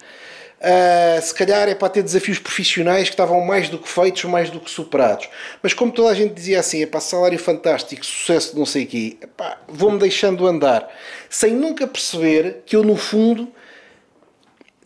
[0.59, 4.49] Uh, se calhar é para ter desafios profissionais que estavam mais do que feitos, mais
[4.49, 5.29] do que superados.
[5.61, 8.83] Mas como toda a gente dizia assim, é para salário fantástico, sucesso de não sei
[8.85, 9.17] o quê,
[9.67, 10.89] vou-me deixando andar,
[11.29, 13.47] sem nunca perceber que eu no fundo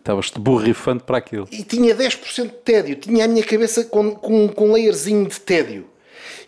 [0.02, 1.48] Estavas-te borrifando para aquilo.
[1.52, 5.40] E tinha 10% de tédio, tinha a minha cabeça com, com, com um layerzinho de
[5.40, 5.91] tédio.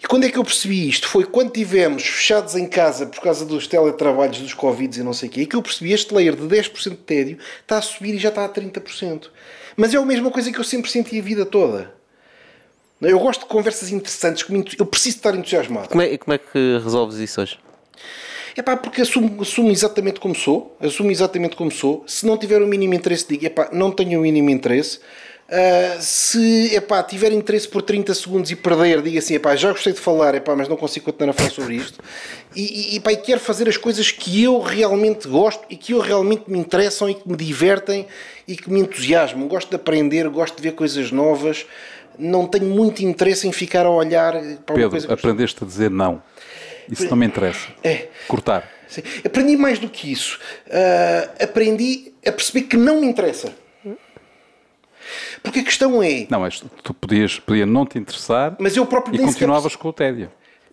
[0.03, 1.07] E quando é que eu percebi isto?
[1.07, 5.29] Foi quando tivemos fechados em casa por causa dos teletrabalhos, dos Covid e não sei
[5.29, 8.13] o quê, e que eu percebi este layer de 10% de tédio está a subir
[8.13, 9.29] e já está a 30%.
[9.77, 11.93] Mas é a mesma coisa que eu sempre senti a vida toda.
[13.01, 14.45] Eu gosto de conversas interessantes,
[14.77, 15.87] eu preciso estar entusiasmado.
[15.87, 17.57] Como é, como é que resolves isso hoje?
[18.57, 22.03] É pá, porque assumo, assumo exatamente como sou, assumo exatamente como sou.
[22.05, 24.99] Se não tiver o mínimo interesse, digo, é pá, não tenho o mínimo interesse.
[25.43, 29.91] Uh, se epá, tiver interesse por 30 segundos e perder, diga assim: epá, já gostei
[29.91, 31.99] de falar, epá, mas não consigo continuar a falar sobre isto.
[32.55, 35.99] E, e, epá, e quero fazer as coisas que eu realmente gosto e que eu
[35.99, 38.07] realmente me interessam e que me divertem
[38.47, 39.47] e que me entusiasmam.
[39.47, 41.65] Gosto de aprender, gosto de ver coisas novas.
[42.17, 44.33] Não tenho muito interesse em ficar a olhar
[44.65, 46.21] para Pedro, coisa que aprendeste a dizer não.
[46.89, 47.67] Isso não me interessa.
[47.83, 48.07] É.
[48.27, 48.69] Cortar.
[48.87, 49.01] Sim.
[49.25, 50.39] Aprendi mais do que isso.
[50.67, 53.62] Uh, aprendi a perceber que não me interessa.
[55.41, 56.27] Porque a questão é.
[56.29, 59.93] Não, mas tu podias, podia não te interessar mas eu próprio e continuavas com o
[59.93, 60.31] tédio.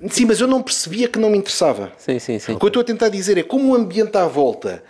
[0.09, 1.93] Sim, mas eu não percebia que não me interessava.
[1.99, 2.53] Sim, sim, sim.
[2.53, 4.83] O que eu estou a tentar dizer é como o ambiente à volta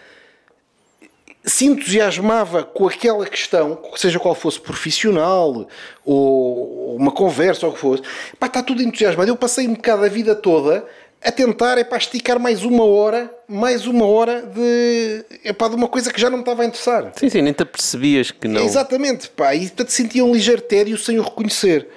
[1.45, 5.67] se entusiasmava com aquela questão, seja qual fosse profissional
[6.05, 8.03] ou uma conversa ou o que fosse,
[8.39, 9.31] pá, está tudo entusiasmado.
[9.31, 10.85] Eu passei um bocado a vida toda
[11.23, 15.75] a tentar é para esticar mais uma hora, mais uma hora de, é para de
[15.77, 17.13] uma coisa que já não me estava a interessar.
[17.17, 18.63] Sim, sim, nem te percebias que não.
[18.63, 21.89] Exatamente, pá, e portanto sentia um ligeiro tédio sem o reconhecer.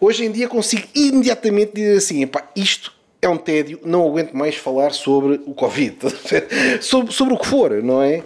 [0.00, 2.92] Hoje em dia consigo imediatamente dizer assim, pá, isto
[3.22, 5.96] é um tédio, não aguento mais falar sobre o Covid,
[6.80, 8.22] sobre, sobre o que for, não é?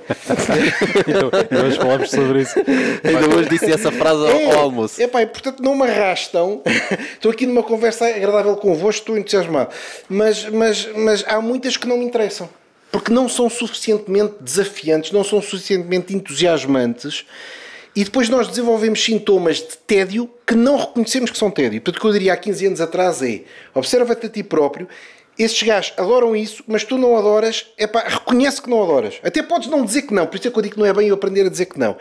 [1.51, 2.55] e hoje falamos sobre isso.
[3.03, 5.03] Ainda hoje disse essa frase ao, É, ao almoço.
[5.03, 6.63] É pá, e, portanto não me arrastam.
[7.15, 9.71] estou aqui numa conversa agradável convosco, estou entusiasmado.
[10.09, 12.49] Mas, mas, mas há muitas que não me interessam.
[12.93, 17.27] Porque não são suficientemente desafiantes, não são suficientemente entusiasmantes.
[17.97, 21.81] E depois nós desenvolvemos sintomas de tédio que não reconhecemos que são tédio.
[21.81, 23.43] Portanto, o que eu diria há 15 anos atrás é:
[23.73, 24.89] observa-te a ti próprio.
[25.39, 27.67] Esses gajos adoram isso, mas tu não adoras.
[27.77, 29.19] É pá, reconhece que não adoras.
[29.23, 30.93] Até podes não dizer que não, por isso é que eu digo que não é
[30.93, 31.97] bem eu aprender a dizer que não.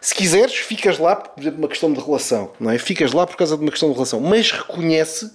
[0.00, 2.78] Se quiseres, ficas lá, por exemplo, uma questão de relação, não é?
[2.78, 5.32] Ficas lá por causa de uma questão de relação, mas reconhece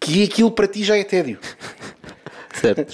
[0.00, 1.38] que aquilo para ti já é tédio.
[2.54, 2.92] Certo.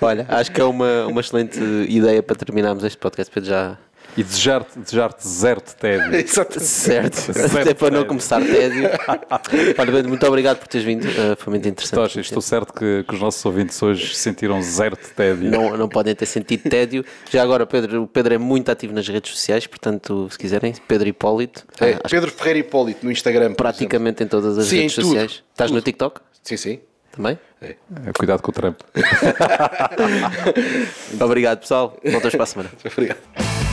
[0.00, 3.32] Olha, acho que é uma, uma excelente ideia para terminarmos este podcast.
[3.32, 3.78] Pedro já.
[4.16, 6.14] E desejar-te desejar zero de tédio.
[6.18, 6.64] Exatamente.
[6.64, 8.88] Certo, Certo, até para não começar tédio.
[9.78, 11.94] Olha, Pedro, muito obrigado por teres vindo, uh, foi muito interessante.
[12.00, 15.50] Tocha, estou certo que, que os nossos ouvintes hoje sentiram zero de tédio.
[15.50, 17.04] não, não podem ter sentido tédio.
[17.30, 21.08] Já agora, Pedro, o Pedro é muito ativo nas redes sociais, portanto, se quiserem, Pedro
[21.08, 23.54] Hipólito, É, ah, Pedro Ferreira Hipólito no Instagram.
[23.54, 25.06] praticamente em todas as Sim, redes em tudo.
[25.08, 25.42] sociais.
[25.52, 25.80] Estás no.
[25.82, 26.34] TikTok exemplo.
[26.42, 26.80] Sim, sim.
[27.10, 27.38] também?
[27.62, 27.74] É,
[28.16, 28.84] Cuidado com o trampo.
[31.20, 31.96] Obrigado, pessoal.
[32.04, 32.70] Voltamos para a semana.
[32.92, 33.63] Obrigado.